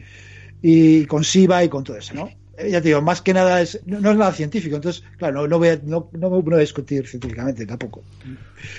[0.63, 2.29] Y con Shiva y con todo eso, ¿no?
[2.59, 5.43] Eh, Ya te digo, más que nada es, no, no es nada científico, entonces, claro,
[5.43, 8.03] no, no voy a, no, no voy a discutir científicamente tampoco.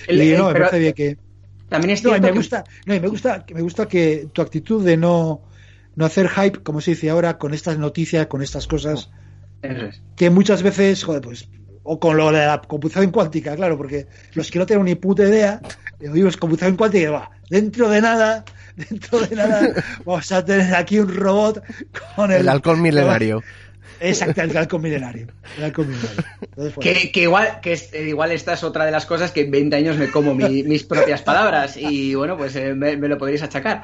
[0.07, 1.17] El- y no, me parece bien que,
[1.69, 4.41] También es no, me que- gusta, no, y me gusta, que me gusta que tu
[4.41, 5.41] actitud de no,
[5.95, 9.09] no hacer hype, como se dice ahora, con estas noticias, con estas cosas,
[9.61, 10.01] es.
[10.15, 11.47] que muchas veces, joder, pues,
[11.83, 15.23] o con lo de la computación cuántica, claro, porque los que no tienen ni puta
[15.23, 15.61] idea,
[15.99, 18.45] oímos computación cuántica y va, dentro de nada,
[18.89, 19.69] dentro de nada,
[20.05, 21.63] vamos a tener aquí un robot
[22.15, 23.43] con el, El halcón milenario.
[24.03, 25.27] Exacto, el halcón milenario.
[25.59, 26.23] El halcón milenario.
[26.41, 29.31] Entonces, pues, Que, que igual, que es- eh, igual esta es otra de las cosas
[29.31, 32.97] que en 20 años me como mi- mis propias palabras y bueno, pues eh, me,
[32.97, 33.83] me lo podréis achacar.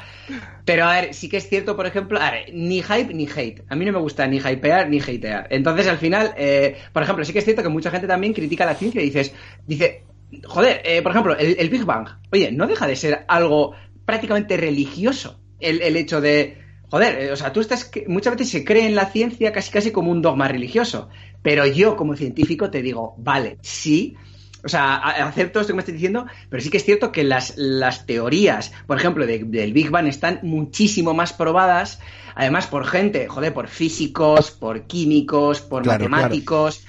[0.65, 3.63] Pero a ver, sí que es cierto, por ejemplo, a ver, ni hype ni hate.
[3.69, 5.47] A mí no me gusta ni hypear ni hatear.
[5.51, 8.65] Entonces al final, eh, por ejemplo, sí que es cierto que mucha gente también critica
[8.65, 9.33] la ciencia y dices,
[9.67, 10.01] dice,
[10.45, 13.73] joder, eh, por ejemplo, el, el Big Bang, oye, no deja de ser algo
[14.07, 17.91] prácticamente religioso el, el hecho de Joder, eh, o sea, tú estás.
[18.07, 21.09] Muchas veces se cree en la ciencia casi casi como un dogma religioso.
[21.41, 24.15] Pero yo, como científico, te digo, vale, sí.
[24.63, 27.55] O sea, acepto esto que me estás diciendo, pero sí que es cierto que las,
[27.57, 31.99] las teorías, por ejemplo, de- del Big Bang están muchísimo más probadas,
[32.35, 36.85] además por gente, joder, por físicos, por químicos, por Claro, matemáticos,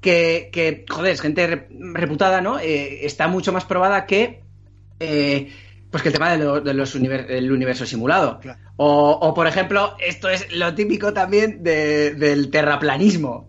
[0.00, 2.58] que, que, joder, es gente re- reputada, ¿no?
[2.58, 4.42] Eh, está mucho más probada que
[5.00, 5.52] eh,
[5.94, 8.40] pues que el tema de, lo- de los univer- del universo simulado.
[8.40, 8.58] Claro.
[8.78, 13.48] O, o, por ejemplo, esto es lo típico también de- del terraplanismo.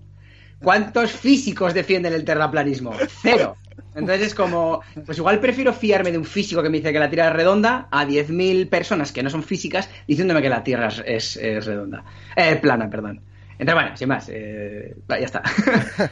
[0.62, 2.94] ¿Cuántos físicos defienden el terraplanismo?
[3.24, 3.56] Cero.
[3.96, 7.10] Entonces es como, pues igual prefiero fiarme de un físico que me dice que la
[7.10, 11.02] Tierra es redonda a 10.000 personas que no son físicas diciéndome que la Tierra es,
[11.04, 12.04] es- es redonda.
[12.36, 13.22] Eh, plana, perdón.
[13.58, 15.42] Entonces, bueno, sin más, eh, ya está.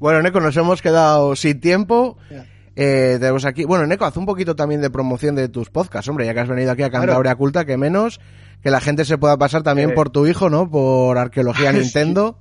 [0.00, 2.16] Bueno, Neko, nos hemos quedado sin tiempo.
[2.82, 6.24] Eh, tenemos aquí, bueno, Neko, haz un poquito también de promoción de tus podcasts, hombre,
[6.24, 6.90] ya que has venido aquí a.
[6.90, 8.20] Cantabria Culta, que menos,
[8.62, 9.92] que la gente se pueda pasar también Eh.
[9.92, 10.70] por tu hijo, ¿no?
[10.70, 11.78] Por Arqueología Sí.
[11.80, 12.38] Nintendo.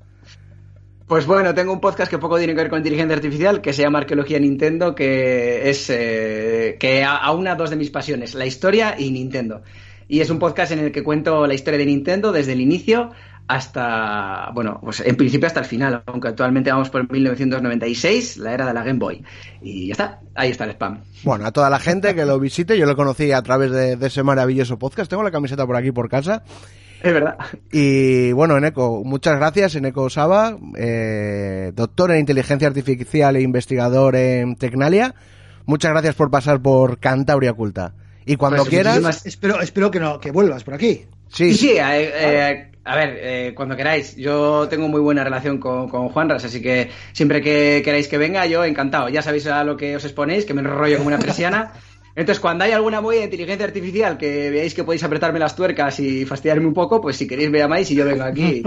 [1.08, 3.82] Pues bueno, tengo un podcast que poco tiene que ver con inteligencia artificial, que se
[3.82, 8.96] llama Arqueología Nintendo, que es eh, que a- aúna dos de mis pasiones, la historia
[8.98, 9.62] y Nintendo.
[10.08, 13.10] Y es un podcast en el que cuento la historia de Nintendo desde el inicio
[13.50, 18.68] hasta, bueno, pues en principio hasta el final, aunque actualmente vamos por 1996, la era
[18.68, 19.24] de la Game Boy.
[19.60, 21.02] Y ya está, ahí está el spam.
[21.24, 24.06] Bueno, a toda la gente que lo visite, yo lo conocí a través de, de
[24.08, 25.10] ese maravilloso podcast.
[25.10, 26.44] Tengo la camiseta por aquí por casa.
[27.02, 27.38] Es verdad.
[27.72, 34.58] Y bueno, Eneco, muchas gracias, Eneco Saba, eh, doctor en inteligencia artificial e investigador en
[34.58, 35.16] Tecnalia.
[35.66, 37.96] Muchas gracias por pasar por Cantabria Culta.
[38.28, 41.08] Y cuando Pues, quieras, Espero, espero que, no, que vuelvas por aquí.
[41.30, 44.16] Sí, Sí, sí, eh, eh, a ver, eh, cuando queráis.
[44.16, 48.46] Yo tengo muy buena relación con, con Juanras, así que siempre que queráis que venga,
[48.48, 49.10] yo encantado.
[49.10, 51.72] Ya sabéis a lo que os exponéis, que me enrollo como una persiana.
[52.16, 56.00] Entonces, cuando hay alguna movida de inteligencia artificial que veáis que podéis apretarme las tuercas
[56.02, 58.62] y fastidiarme un poco, pues si queréis me llamáis y yo vengo aquí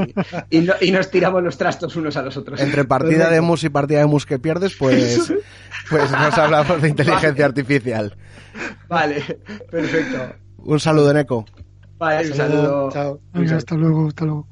[0.51, 2.61] y, y no- y nos tiramos los trastos unos a los otros.
[2.61, 5.31] entre partida de mus y partida de mus que pierdes, pues,
[5.91, 8.17] pues nos hablamos de inteligencia artificial.
[8.89, 9.21] Vale,
[9.71, 10.35] perfecto.
[10.59, 11.45] Un saludo, Eneco.
[12.03, 12.91] Vale, un saludo.
[12.91, 13.21] Chao.
[13.33, 14.49] Venga, hasta luego, hasta luego.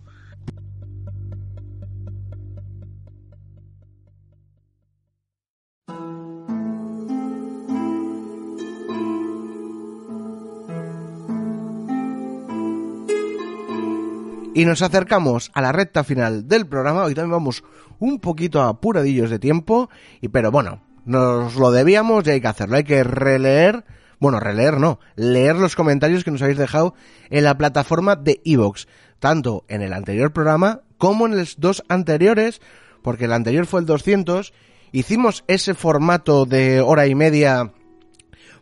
[14.54, 17.02] Y nos acercamos a la recta final del programa.
[17.02, 17.64] Hoy también vamos
[17.98, 19.90] un poquito apuradillos de tiempo.
[20.20, 22.76] Y pero bueno, nos lo debíamos y hay que hacerlo.
[22.76, 23.84] Hay que releer.
[24.20, 25.00] Bueno, releer no.
[25.16, 26.94] Leer los comentarios que nos habéis dejado
[27.30, 28.86] en la plataforma de Evox.
[29.18, 32.60] Tanto en el anterior programa como en los dos anteriores.
[33.02, 34.52] Porque el anterior fue el 200.
[34.92, 37.72] Hicimos ese formato de hora y media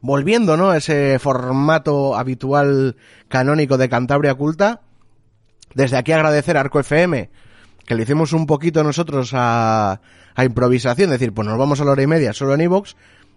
[0.00, 0.74] volviendo, ¿no?
[0.74, 2.96] Ese formato habitual
[3.28, 4.82] canónico de Cantabria Culta.
[5.74, 7.30] Desde aquí agradecer a Arco FM,
[7.84, 10.00] que le hicimos un poquito nosotros a,
[10.34, 12.94] a improvisación, decir, pues nos vamos a la hora y media solo en iVoox,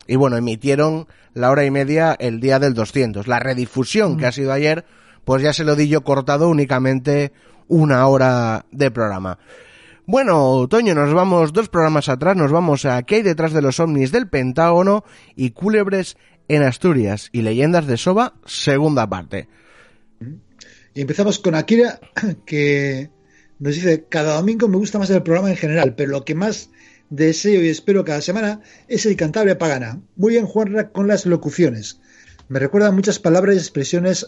[0.07, 3.27] y bueno, emitieron la hora y media el día del 200.
[3.27, 4.85] La redifusión que ha sido ayer,
[5.25, 7.31] pues ya se lo di yo cortado únicamente
[7.67, 9.39] una hora de programa.
[10.05, 13.79] Bueno, Toño, nos vamos dos programas atrás, nos vamos a ¿Qué hay detrás de los
[13.79, 15.05] ovnis del Pentágono?
[15.35, 19.47] y Cúlebres en Asturias y Leyendas de Soba, segunda parte.
[20.93, 22.01] Y empezamos con Akira,
[22.45, 23.09] que
[23.59, 26.71] nos dice, cada domingo me gusta más el programa en general, pero lo que más
[27.11, 30.01] deseo y espero cada semana es el Cantabria Pagana.
[30.15, 31.99] Muy bien, Juanra, con las locuciones.
[32.47, 34.27] Me recuerdan muchas palabras y expresiones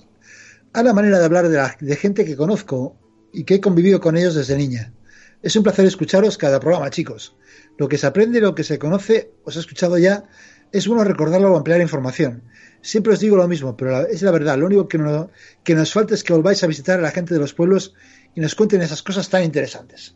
[0.74, 2.96] a la manera de hablar de, la- de gente que conozco
[3.32, 4.94] y que he convivido con ellos desde niña.
[5.42, 7.36] Es un placer escucharos cada programa, chicos.
[7.78, 10.26] Lo que se aprende lo que se conoce, os he escuchado ya,
[10.72, 12.44] es bueno recordarlo o ampliar información.
[12.82, 14.58] Siempre os digo lo mismo, pero es la verdad.
[14.58, 15.30] Lo único que, no-
[15.64, 17.94] que nos falta es que volváis a visitar a la gente de los pueblos
[18.36, 20.16] y nos cuenten esas cosas tan interesantes.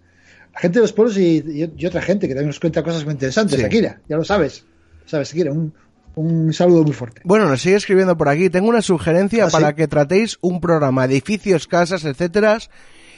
[0.54, 3.04] La gente de los pueblos y, y- y otra gente que también nos cuenta cosas
[3.06, 3.60] muy interesantes.
[3.60, 3.66] Sí.
[3.66, 4.66] Akira, ya lo sabes.
[5.06, 5.74] Sabes, Akira, un,
[6.16, 7.22] un saludo muy fuerte.
[7.24, 8.50] Bueno, nos sigue escribiendo por aquí.
[8.50, 9.76] Tengo una sugerencia Ah, para sí.
[9.76, 12.58] que tratéis un programa, edificios, casas, etcétera,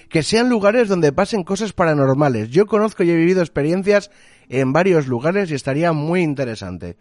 [0.10, 2.50] que sean lugares donde pasen cosas paranormales.
[2.50, 4.12] Yo conozco y he vivido experiencias
[4.50, 6.98] en varios lugares y estaría muy interesante.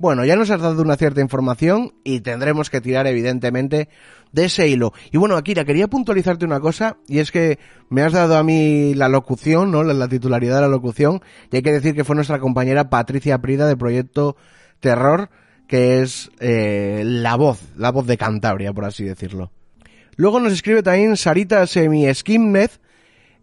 [0.00, 3.90] Bueno, ya nos has dado una cierta información y tendremos que tirar evidentemente
[4.32, 4.94] de ese hilo.
[5.12, 7.58] Y bueno, Akira, quería puntualizarte una cosa y es que
[7.90, 9.82] me has dado a mí la locución, ¿no?
[9.82, 11.20] La, la titularidad de la locución
[11.52, 14.36] y hay que decir que fue nuestra compañera Patricia Prida de Proyecto
[14.80, 15.28] Terror,
[15.68, 19.52] que es eh, la voz, la voz de Cantabria, por así decirlo.
[20.16, 22.80] Luego nos escribe también Sarita Semi Skimnez.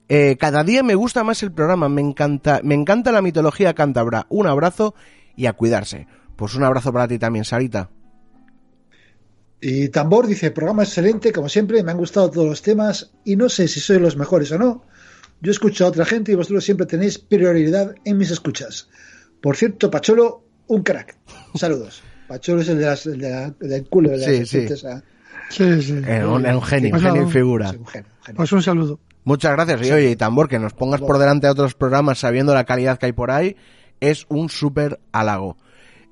[0.09, 4.25] Eh, cada día me gusta más el programa, me encanta, me encanta la mitología cántabra.
[4.29, 4.95] Un abrazo
[5.35, 6.07] y a cuidarse.
[6.37, 7.89] Pues un abrazo para ti también, Sarita.
[9.59, 13.49] Y Tambor dice, programa excelente, como siempre, me han gustado todos los temas y no
[13.49, 14.83] sé si soy los mejores o no.
[15.41, 18.87] Yo escucho a otra gente y vosotros siempre tenéis prioridad en mis escuchas.
[19.41, 21.17] Por cierto, Pacholo, un crack.
[21.55, 22.01] Saludos.
[22.27, 24.67] Pacholo es el, de las, el de la- del culo de las Sí, sí.
[24.87, 25.01] ah.
[25.49, 26.01] Sí, sí.
[26.05, 27.69] Eh, un, un genio, Pues un genio nada, y figura.
[27.71, 28.37] Sí, un genio, un genio.
[28.37, 28.99] Pues un saludo.
[29.23, 29.87] Muchas gracias.
[29.87, 32.97] Y oye, y Tambor, que nos pongas por delante a otros programas sabiendo la calidad
[32.99, 33.55] que hay por ahí,
[34.01, 35.57] es un súper halago.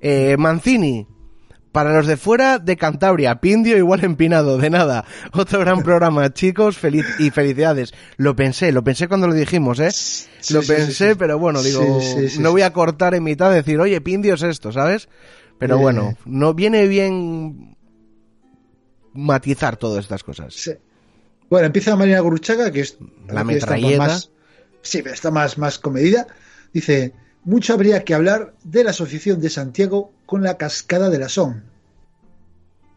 [0.08, 1.04] Eh, Mancini,
[1.72, 5.04] para los de fuera de Cantabria, Pindio igual empinado, de nada.
[5.32, 7.92] Otro gran programa, chicos, feliz y felicidades.
[8.16, 9.90] Lo pensé, lo pensé cuando lo dijimos, ¿eh?
[9.90, 12.00] Sí, lo sí, pensé, sí, pero bueno, digo,
[12.38, 15.08] no voy a cortar en mitad de decir, oye, Pindio es esto, ¿sabes?
[15.58, 15.80] Pero Eh.
[15.82, 17.76] bueno, no viene bien
[19.12, 20.54] matizar todas estas cosas.
[20.54, 20.72] Sí.
[21.50, 22.98] Bueno, empieza Marina Guruchaga, que es
[23.28, 23.98] La metralleta.
[23.98, 24.30] más-
[24.82, 26.26] sí, está más, más comedida.
[26.72, 27.12] Dice,
[27.46, 31.62] mucho habría que hablar de la Asociación de Santiago con la cascada de la Son.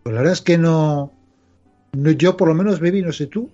[0.03, 1.13] Pues la verdad es que no,
[1.93, 3.49] no- yo por lo menos bebí, no sé tú.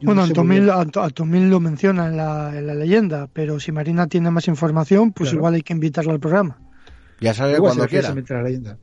[0.00, 0.74] Yo Bueno, no sé muy Antomil, bien.
[0.74, 5.12] Anto- Antomil lo menciona en la, en la leyenda, pero si Marina tiene más información,
[5.12, 5.38] pues Claro.
[5.38, 6.58] igual hay que invitarla al programa.
[7.20, 8.12] Ya sabe Igual cuando quiera.
[8.14, 8.78] la leyenda.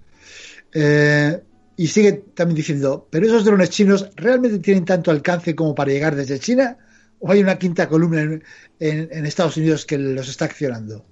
[0.74, 1.41] Eh,
[1.76, 6.16] y sigue también diciendo, pero esos drones chinos realmente tienen tanto alcance como para llegar
[6.16, 6.78] desde China
[7.20, 8.43] o hay una quinta columna en,
[8.80, 11.05] en- en Estados Unidos que los está accionando.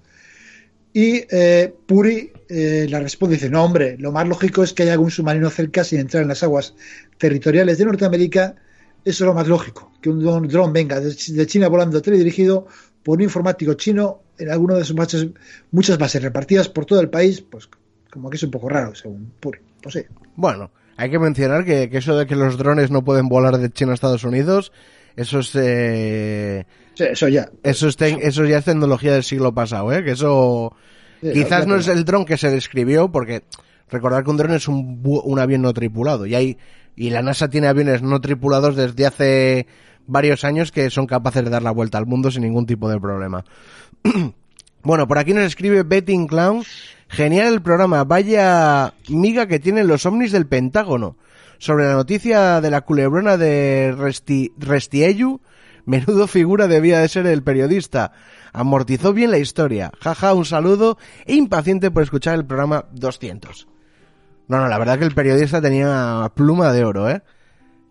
[0.98, 4.94] Y eh, Puri eh, la responde dice, no hombre, lo más lógico es que haya
[4.94, 6.74] algún submarino cerca sin entrar en las aguas
[7.18, 8.54] territoriales de Norteamérica.
[9.04, 12.66] Eso es lo más lógico, que un dron, venga de, Ch- de China volando teledirigido
[13.02, 15.26] por un informático chino en alguno de sus bases,
[15.70, 17.68] muchas bases repartidas por todo el país, pues
[18.10, 19.58] como que es un poco raro, según Puri.
[19.82, 20.00] Pues sí.
[20.34, 23.70] Bueno, hay que mencionar que, que eso de que los drones no pueden volar de
[23.70, 24.72] China a Estados Unidos,
[25.14, 26.64] eso es, eh,
[26.96, 27.48] Sí, eso ya.
[27.62, 30.02] eso es, eso ya es tecnología del siglo pasado, ¿eh?
[30.02, 30.74] Que eso
[31.22, 33.44] Sí, quizás no es el dron que se describió, porque
[33.88, 36.58] recordar que un dron es un, un avión no tripulado y hay
[36.94, 39.66] y la NASA tiene aviones no tripulados desde hace
[40.06, 43.00] varios años que son capaces de dar la vuelta al mundo sin ningún tipo de
[43.00, 43.44] problema.
[44.82, 46.62] Bueno, por aquí nos escribe Betting Clown.
[47.08, 48.04] Genial el programa.
[48.04, 51.16] Vaya miga que tienen los ovnis del Pentágono.
[51.58, 55.40] Sobre la noticia de la culebrona de Resti, Restieyu,
[55.86, 58.12] menudo figura debía de ser el periodista.
[58.52, 59.90] Amortizó bien la historia.
[60.00, 63.66] Jaja, un saludo e impaciente por escuchar el programa 200.
[64.48, 67.22] No, no, la verdad que el periodista tenía pluma de oro, ¿eh?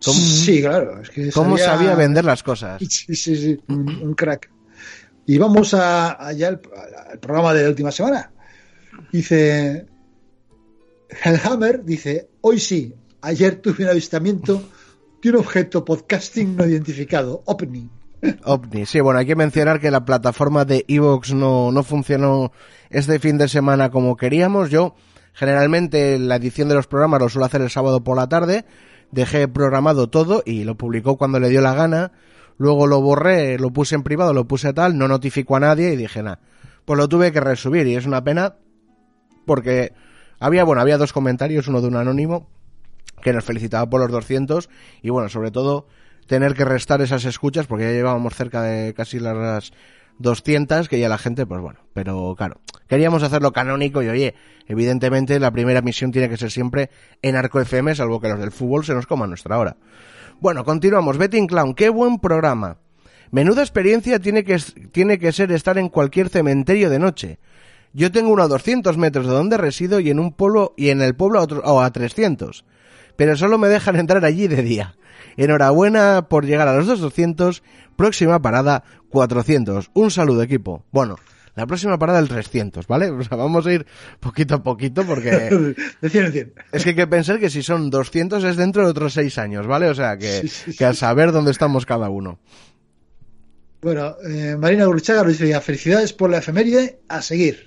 [0.04, 1.00] ¿Cómo, Sí, claro.
[1.00, 2.80] Es que cómo sabía- sabía vender las cosas?
[2.88, 4.50] Sí, sí, sí, un, un crack.
[5.26, 6.60] Y vamos a, allá al,
[7.10, 8.30] al programa de la última semana.
[9.12, 9.86] Dice
[11.24, 14.62] Hellhammer, dice, hoy sí, ayer tuve un avistamiento
[15.28, 17.90] un objeto podcasting no identificado, OVNI.
[18.44, 22.52] OVNI, sí, bueno, hay que mencionar que la plataforma de Evox no, no funcionó
[22.90, 24.70] este fin de semana como queríamos.
[24.70, 24.94] Yo,
[25.32, 28.64] generalmente, la edición de los programas lo suelo hacer el sábado por la tarde.
[29.10, 32.12] Dejé programado todo y lo publicó cuando le dio la gana.
[32.58, 35.96] Luego lo borré, lo puse en privado, lo puse tal, no notificó a nadie y
[35.96, 36.40] dije, nada.
[36.84, 38.56] Pues lo tuve que resubir y es una pena
[39.44, 39.92] porque
[40.40, 42.48] había, bueno, había dos comentarios, uno de un anónimo
[43.22, 44.68] que nos felicitaba por los 200
[45.02, 45.86] y bueno, sobre todo
[46.26, 49.72] tener que restar esas escuchas porque ya llevábamos cerca de casi las
[50.18, 54.34] 200 que ya la gente, pues bueno, pero claro, queríamos hacerlo canónico y oye,
[54.66, 56.90] evidentemente la primera misión tiene que ser siempre
[57.22, 59.76] en Arco FM, salvo que los del fútbol se nos coman nuestra hora.
[60.38, 61.16] Bueno, continuamos.
[61.16, 62.78] Betting Clown, qué buen programa.
[63.30, 64.58] Menuda experiencia tiene que,
[64.92, 67.38] tiene que ser estar en cualquier cementerio de noche.
[67.92, 71.00] Yo tengo uno a 200 metros de donde resido y en un pueblo y en
[71.00, 72.64] el pueblo a, otro, o a 300.
[73.16, 74.96] Pero solo me dejan entrar allí de día.
[75.36, 77.62] Enhorabuena por llegar a los 200.
[77.96, 79.90] Próxima parada 400.
[79.94, 80.84] Un saludo equipo.
[80.92, 81.16] Bueno,
[81.54, 83.10] la próxima parada el 300, ¿vale?
[83.10, 83.86] O sea, vamos a ir
[84.20, 86.54] poquito a poquito porque De 100 en 100.
[86.72, 89.66] es que hay que pensar que si son 200 es dentro de otros 6 años,
[89.66, 89.88] ¿vale?
[89.88, 92.38] O sea, que, Sí, sí, que a saber dónde estamos cada uno.
[93.80, 97.64] Bueno, eh, Marina Gurchaga nos dice, felicidades por la efeméride, a seguir.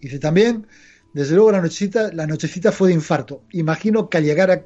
[0.00, 0.66] Dice también,
[1.12, 3.42] desde luego la nochecita, la nochecita fue de infarto.
[3.52, 4.62] Imagino que al llegar a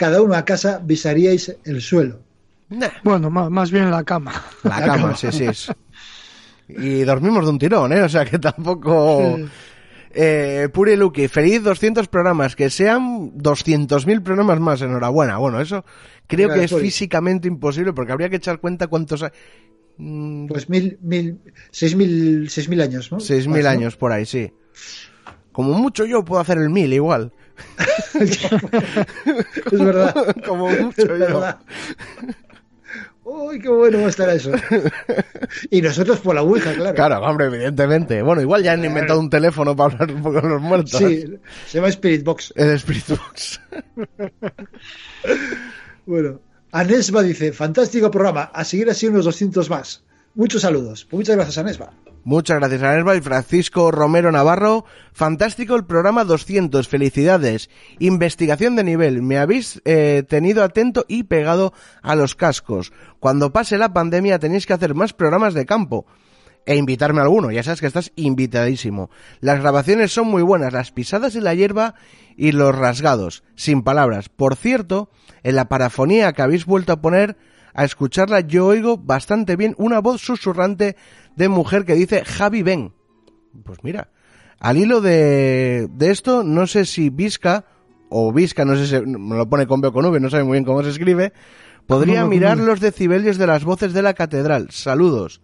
[0.00, 2.20] cada uno a casa besaríais el suelo.
[3.04, 4.32] Bueno, más, más bien la cama.
[4.64, 5.16] la La cama, cama.
[5.16, 5.44] sí, sí.
[5.44, 5.70] es-
[6.68, 8.00] Y dormimos de un tirón, ¿eh?
[8.02, 9.36] O sea, que tampoco...
[9.36, 9.44] Sí.
[10.12, 15.36] Eh, Puri Luki, feliz 200 programas, que sean 200.000 programas más, enhorabuena.
[15.36, 15.84] Bueno, eso
[16.26, 19.22] creo Mira, que es físicamente imposible porque habría que echar cuenta cuántos...
[19.22, 19.32] ha-
[20.02, 21.40] Mm, Pues mil, mil,
[21.70, 23.18] seis mil, seis mil años, ¿no?
[23.18, 23.68] 6.000 Más, ¿no?
[23.68, 24.50] años por ahí, sí.
[25.52, 27.32] Como mucho yo puedo hacer el 1.000 igual.
[29.72, 30.36] Es verdad.
[30.46, 30.90] Como yo.
[30.96, 31.58] verdad.
[33.22, 34.50] Uy, qué bueno va a estar eso.
[35.70, 36.94] Y nosotros por la Ouija, claro.
[36.94, 38.22] Claro, hombre, evidentemente.
[38.22, 40.98] Bueno, igual ya han inventado un teléfono para hablar un poco con los muertos.
[40.98, 41.24] Sí,
[41.66, 42.52] se llama Spirit Box.
[42.56, 43.60] El Spirit Box.
[46.06, 46.40] Bueno,
[46.72, 50.02] Anesba dice, fantástico programa, a seguir así unos 200 más.
[50.34, 51.04] Muchos saludos.
[51.04, 51.92] Pues muchas gracias, Anesba.
[52.22, 54.84] Muchas gracias a y Francisco Romero Navarro.
[55.12, 56.86] Fantástico el programa 200.
[56.86, 57.70] Felicidades.
[57.98, 59.22] Investigación de nivel.
[59.22, 61.72] Me habéis eh, tenido atento y pegado
[62.02, 62.92] a los cascos.
[63.20, 66.04] Cuando pase la pandemia tenéis que hacer más programas de campo.
[66.66, 67.50] E invitarme a alguno.
[67.50, 69.08] Ya sabes que estás invitadísimo.
[69.40, 70.74] Las grabaciones son muy buenas.
[70.74, 71.94] Las pisadas en la hierba
[72.36, 73.44] y los rasgados.
[73.56, 74.28] Sin palabras.
[74.28, 75.10] Por cierto,
[75.42, 77.38] en la parafonía que habéis vuelto a poner
[77.74, 80.96] a escucharla yo oigo bastante bien una voz susurrante
[81.36, 82.92] de mujer que dice Javi ven.
[83.64, 84.10] Pues mira,
[84.58, 87.64] al hilo de, de esto, no sé si Vizca
[88.08, 90.44] o Vizca, no sé si me lo pone con B o con V, no sabe
[90.44, 91.32] muy bien cómo se escribe,
[91.86, 94.68] podría Con V, mirar los decibelios de las voces de la catedral.
[94.70, 95.40] Saludos.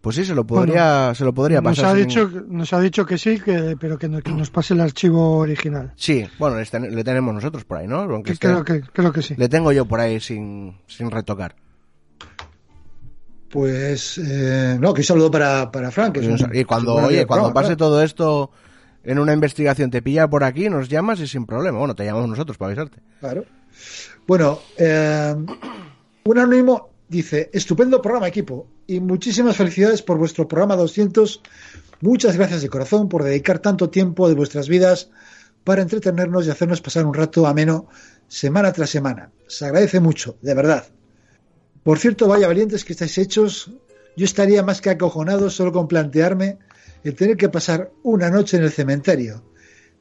[0.00, 1.94] Pues sí, se lo podría, se lo podría Nos pasar.
[1.94, 4.72] ha, sin- dicho, nos ha dicho que sí, que, pero que, no- que nos pase
[4.72, 5.92] el archivo original.
[5.96, 8.00] Sí, bueno, le, ten- le tenemos nosotros por ahí, ¿no?
[8.00, 9.34] Aunque Que esté- creo, que, creo que sí.
[9.36, 11.54] Le tengo yo por ahí sin, sin retocar.
[13.50, 16.14] Pues, eh, no, que un saludo para, para Frank.
[16.14, 17.76] que es un- Y cuando, oye, cuando programa, pase claro.
[17.78, 18.50] todo esto
[19.02, 21.78] en una investigación, te pilla por aquí, nos llamas y sin problema.
[21.78, 23.00] Bueno, te llamamos nosotros para avisarte.
[23.18, 23.44] Claro.
[24.26, 25.34] Bueno, eh,
[26.24, 31.42] un anónimo dice, estupendo programa equipo y muchísimas felicidades por vuestro programa 200.
[32.00, 35.10] Muchas gracias de corazón por dedicar tanto tiempo de vuestras vidas
[35.64, 37.88] para entretenernos y hacernos pasar un rato ameno
[38.28, 39.32] semana tras semana.
[39.48, 40.86] Se agradece mucho, de verdad.
[41.82, 43.72] Por cierto, vaya valientes que estáis hechos.
[44.16, 46.58] Yo estaría más que acojonado solo con plantearme
[47.02, 49.42] el tener que pasar una noche en el cementerio.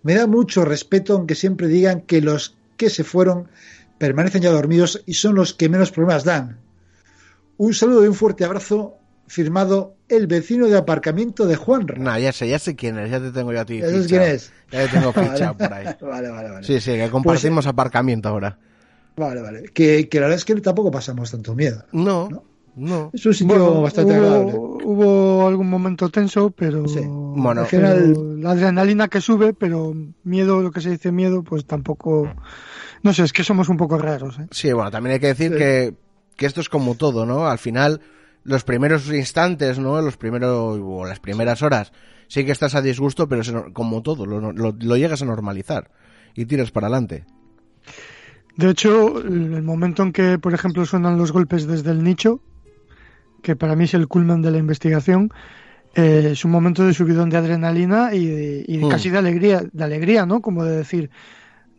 [0.03, 3.49] Me da mucho respeto aunque siempre digan que los que se fueron
[3.97, 6.68] permanecen ya dormidos y son los que menos problemas dan.
[7.59, 8.95] Un saludo y un fuerte abrazo
[9.27, 11.85] firmado el vecino de aparcamiento de Juan.
[11.97, 13.79] No, ya sé, ya sé quién es, ya te tengo yo a ti.
[13.79, 14.53] ¿Ya sabes quién es?
[14.71, 15.85] Ya te tengo fichado por ahí.
[16.01, 16.63] Vale, vale, vale.
[16.65, 18.57] Sí, sí, que compartimos aparcamiento ahora.
[19.17, 19.63] Vale, vale.
[19.73, 21.83] Que, que la verdad es que tampoco pasamos tanto miedo.
[21.91, 22.43] No, ¿No?
[22.77, 23.11] no.
[23.13, 24.53] Es un sitio bastante agradable.
[24.53, 27.01] hubo, hubo algún momento tenso, pero Sí.
[27.05, 32.33] Bueno, general la adrenalina que sube, pero miedo, lo que se dice miedo, pues tampoco,
[33.03, 34.39] no sé, es que somos un poco raros.
[34.39, 34.47] ¿eh?
[34.51, 35.57] Sí, bueno, también hay que decir Sí.
[35.57, 35.93] que,
[36.39, 37.47] que esto es como todo, ¿no?
[37.47, 37.99] Al final,
[38.43, 40.01] los primeros instantes, ¿no?
[40.01, 41.91] Los primeros, o las primeras horas,
[42.29, 45.91] sí que estás a disgusto, pero es como todo, lo, lo- lo llegas a normalizar
[46.35, 47.25] y tiras para adelante.
[48.55, 52.41] De hecho, el momento en que, por ejemplo, suenan los golpes desde el nicho,
[53.41, 55.31] que para mí es el culmen de la investigación,
[55.95, 58.89] eh, es un momento de subidón de adrenalina y, de- y de Mm.
[58.89, 60.41] casi de alegría, de alegría, ¿no?
[60.41, 61.09] Como de decir,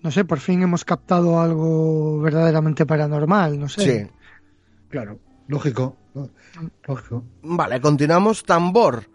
[0.02, 3.82] no sé, por fin hemos captado algo verdaderamente paranormal, no sé.
[4.06, 4.10] Sí.
[4.90, 5.96] Claro, lógico.
[6.86, 7.24] Lógico.
[7.42, 8.44] Vale, continuamos.
[8.44, 9.06] Tambor.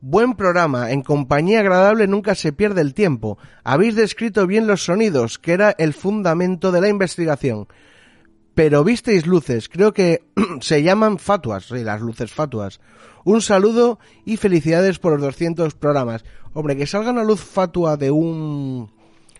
[0.00, 0.92] Buen programa.
[0.92, 3.36] En compañía agradable nunca se pierde el tiempo.
[3.64, 7.66] Habéis descrito bien los sonidos, que era el fundamento de la investigación.
[8.54, 9.68] Pero visteis luces.
[9.68, 10.22] Creo que
[10.60, 11.66] se llaman fatuas.
[11.66, 12.80] Sí, las luces fatuas.
[13.24, 16.24] Un saludo y felicidades por los 200 programas.
[16.52, 18.90] Hombre, que salga una luz fatua de un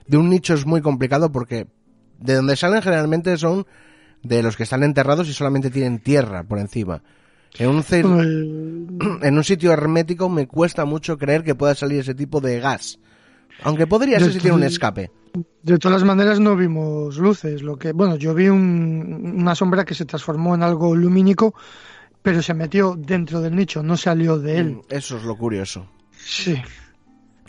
[0.06, 1.68] de un nicho es muy complicado porque
[2.18, 3.66] de donde salen generalmente son
[4.22, 7.02] de los que están enterrados y solamente tienen tierra por encima.
[7.58, 11.74] En un, cer- Bueno, el- en un sitio hermético me cuesta mucho creer que pueda
[11.74, 12.98] salir ese tipo de gas.
[13.62, 15.10] Aunque podría ser si tiene un escape.
[15.62, 19.84] De todas las maneras no vimos luces, lo que bueno, yo vi un- una sombra
[19.84, 21.54] que se transformó en algo lumínico,
[22.22, 24.70] pero se metió dentro del nicho, no salió de él.
[24.76, 25.86] Mm, Eso es lo curioso.
[26.18, 26.56] Sí.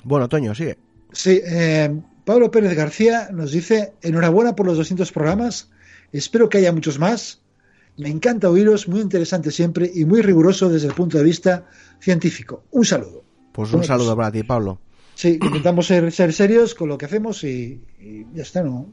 [0.03, 0.77] Bueno, Toño, sigue.
[1.11, 1.93] Sí, eh,
[2.25, 5.69] Pablo Pérez García nos dice, enhorabuena por los 200 programas,
[6.11, 7.41] espero que haya muchos más.
[7.97, 11.65] Me encanta oíros, muy interesante siempre y muy riguroso desde el punto de vista
[11.99, 12.63] científico.
[12.71, 13.23] Un saludo.
[13.51, 14.79] Pues un Bueno, saludo para ti, Pablo.
[15.13, 18.91] Sí, intentamos ser, ser serios con lo que hacemos y, y ya está, ¿no?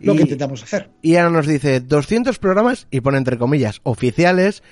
[0.00, 0.90] Lo Y- que intentamos hacer.
[1.02, 4.62] Y ahora nos dice 200 programas y pone entre comillas oficiales.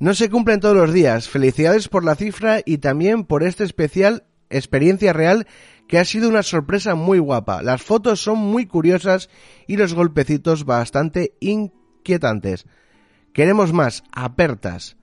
[0.00, 1.28] No se cumplen todos los días.
[1.28, 5.46] Felicidades por la cifra y también por este especial experiencia real
[5.88, 7.62] que ha sido una sorpresa muy guapa.
[7.62, 9.28] Las fotos son muy curiosas
[9.66, 12.66] y los golpecitos bastante inquietantes.
[13.32, 14.96] Queremos más, apertas.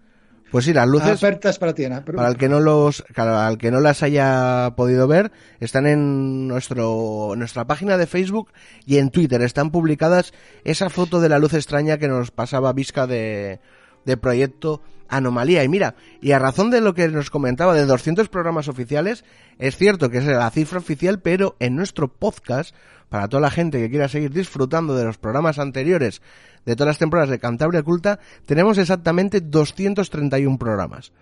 [0.51, 1.21] Pues sí, las luces...
[1.21, 2.03] Apertas para ti, Ana.
[2.05, 5.85] Pero- Para el que no los, para el que no las haya podido ver, están
[5.87, 8.53] en nuestro, nuestra página de Facebook
[8.85, 9.41] y en Twitter.
[9.41, 10.31] Están publicadas
[10.63, 13.59] esa foto de la luz extraña que nos pasaba Visca de,
[14.05, 15.63] de proyecto Anomalía.
[15.63, 19.23] Y mira, y a razón de lo que nos comentaba de 200 programas oficiales,
[19.59, 22.75] es cierto que es la cifra oficial, pero en nuestro podcast,
[23.09, 26.21] para toda la gente que quiera seguir disfrutando de los programas anteriores
[26.65, 31.13] de todas las temporadas de Cantabria Culta, tenemos exactamente 231 programas.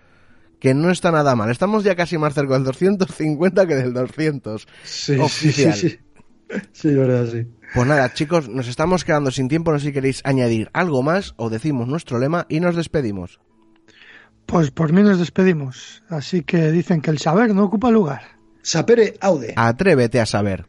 [0.58, 1.50] Que no está nada mal.
[1.50, 4.66] Estamos ya casi más cerca del 250 que del 200.
[4.84, 5.74] Sí, oficial.
[5.74, 5.98] sí, sí.
[6.72, 7.46] Sí, verdad, sí.
[7.74, 9.72] Pues nada, chicos, nos estamos quedando sin tiempo.
[9.72, 13.40] No sé si queréis añadir algo más o decimos nuestro lema y nos despedimos.
[14.46, 16.02] Pues por mí nos despedimos.
[16.08, 18.22] Así que dicen que el saber no ocupa lugar.
[18.62, 19.54] Sapere aude.
[19.56, 20.66] Atrévete a saber.